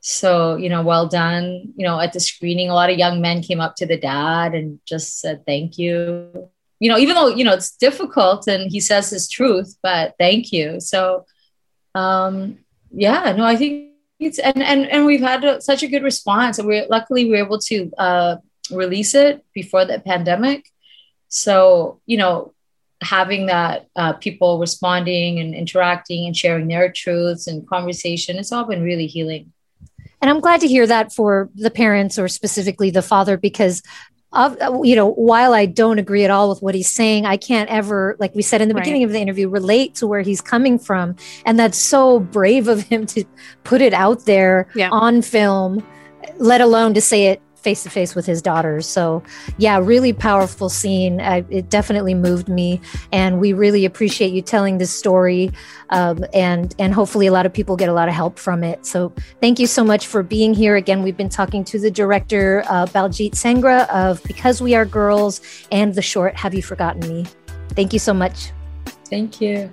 So, 0.00 0.54
you 0.56 0.68
know, 0.68 0.82
well 0.82 1.08
done. 1.08 1.72
You 1.76 1.84
know, 1.86 1.98
at 1.98 2.12
the 2.12 2.20
screening, 2.20 2.68
a 2.70 2.74
lot 2.74 2.90
of 2.90 2.98
young 2.98 3.20
men 3.20 3.42
came 3.42 3.60
up 3.60 3.74
to 3.76 3.86
the 3.86 3.96
dad 3.96 4.54
and 4.54 4.78
just 4.86 5.18
said, 5.20 5.44
thank 5.46 5.78
you. 5.78 6.50
You 6.78 6.90
know, 6.90 6.98
even 6.98 7.14
though, 7.14 7.28
you 7.28 7.44
know, 7.44 7.54
it's 7.54 7.76
difficult 7.76 8.46
and 8.46 8.70
he 8.70 8.80
says 8.80 9.10
his 9.10 9.28
truth, 9.28 9.76
but 9.82 10.14
thank 10.18 10.52
you. 10.52 10.80
So, 10.80 11.24
um, 11.94 12.58
yeah, 12.90 13.34
no, 13.36 13.44
I 13.44 13.56
think 13.56 13.92
it's, 14.20 14.38
and, 14.38 14.62
and, 14.62 14.86
and 14.86 15.06
we've 15.06 15.20
had 15.20 15.44
a, 15.44 15.60
such 15.60 15.82
a 15.82 15.88
good 15.88 16.02
response 16.02 16.58
and 16.58 16.68
we 16.68 16.86
luckily 16.88 17.24
we 17.24 17.34
are 17.38 17.44
able 17.44 17.58
to, 17.60 17.90
uh, 17.96 18.36
release 18.70 19.14
it 19.14 19.44
before 19.54 19.84
the 19.84 20.00
pandemic. 20.00 20.70
So, 21.28 22.00
you 22.06 22.16
know, 22.16 22.52
having 23.02 23.46
that 23.46 23.86
uh, 23.94 24.14
people 24.14 24.58
responding 24.58 25.38
and 25.38 25.54
interacting 25.54 26.26
and 26.26 26.36
sharing 26.36 26.68
their 26.68 26.90
truths 26.90 27.46
and 27.46 27.66
conversation, 27.66 28.36
it's 28.36 28.52
all 28.52 28.64
been 28.64 28.82
really 28.82 29.06
healing. 29.06 29.52
And 30.20 30.30
I'm 30.30 30.40
glad 30.40 30.60
to 30.62 30.68
hear 30.68 30.86
that 30.86 31.12
for 31.12 31.50
the 31.54 31.70
parents 31.70 32.18
or 32.18 32.28
specifically 32.28 32.90
the 32.90 33.02
father 33.02 33.36
because 33.36 33.82
of 34.36 34.56
uh, 34.60 34.82
you 34.82 34.94
know 34.94 35.12
while 35.12 35.54
I 35.54 35.66
don't 35.66 35.98
agree 35.98 36.24
at 36.24 36.30
all 36.30 36.48
with 36.48 36.60
what 36.62 36.74
he's 36.74 36.90
saying 36.92 37.26
I 37.26 37.36
can't 37.36 37.68
ever 37.70 38.16
like 38.18 38.34
we 38.34 38.42
said 38.42 38.60
in 38.60 38.68
the 38.68 38.74
Right. 38.74 38.82
beginning 38.84 39.04
of 39.04 39.10
the 39.12 39.18
interview 39.20 39.48
relate 39.48 39.94
to 39.96 40.06
where 40.06 40.20
he's 40.20 40.40
coming 40.40 40.78
from 40.78 41.16
and 41.44 41.58
that's 41.58 41.78
so 41.78 42.20
brave 42.20 42.68
of 42.68 42.82
him 42.82 43.06
to 43.06 43.24
put 43.64 43.80
it 43.80 43.94
out 43.94 44.26
there 44.26 44.68
Yeah. 44.74 44.90
on 44.90 45.22
film 45.22 45.84
let 46.38 46.60
alone 46.60 46.92
to 46.94 47.00
say 47.00 47.26
it 47.28 47.40
face 47.66 47.82
to 47.82 47.90
face 47.90 48.14
with 48.14 48.26
his 48.32 48.40
daughters 48.50 48.86
so 48.86 49.22
yeah 49.58 49.76
really 49.94 50.12
powerful 50.12 50.68
scene 50.68 51.20
I, 51.20 51.44
it 51.50 51.66
definitely 51.68 52.14
moved 52.14 52.48
me 52.48 52.80
and 53.12 53.40
we 53.40 53.52
really 53.52 53.84
appreciate 53.84 54.32
you 54.32 54.42
telling 54.42 54.78
this 54.78 54.92
story 55.02 55.50
um, 55.90 56.24
and 56.32 56.74
and 56.78 56.90
hopefully 56.94 57.26
a 57.26 57.32
lot 57.32 57.46
of 57.46 57.52
people 57.52 57.74
get 57.76 57.88
a 57.88 57.96
lot 58.00 58.08
of 58.08 58.14
help 58.14 58.38
from 58.38 58.62
it 58.62 58.86
so 58.86 59.12
Thank 59.40 59.58
you 59.58 59.66
so 59.66 59.84
much 59.84 60.06
for 60.06 60.22
being 60.22 60.54
here. 60.54 60.76
Again, 60.76 61.02
we've 61.02 61.16
been 61.16 61.28
talking 61.28 61.64
to 61.64 61.78
the 61.78 61.90
director, 61.90 62.64
uh, 62.68 62.86
Baljit 62.86 63.32
Sangra 63.32 63.88
of 63.90 64.22
Because 64.24 64.60
We 64.60 64.74
Are 64.74 64.84
Girls 64.84 65.40
and 65.70 65.94
the 65.94 66.02
short 66.02 66.34
Have 66.36 66.54
You 66.54 66.62
Forgotten 66.62 67.08
Me? 67.08 67.26
Thank 67.70 67.92
you 67.92 67.98
so 67.98 68.14
much. 68.14 68.52
Thank 69.08 69.40
you. 69.40 69.72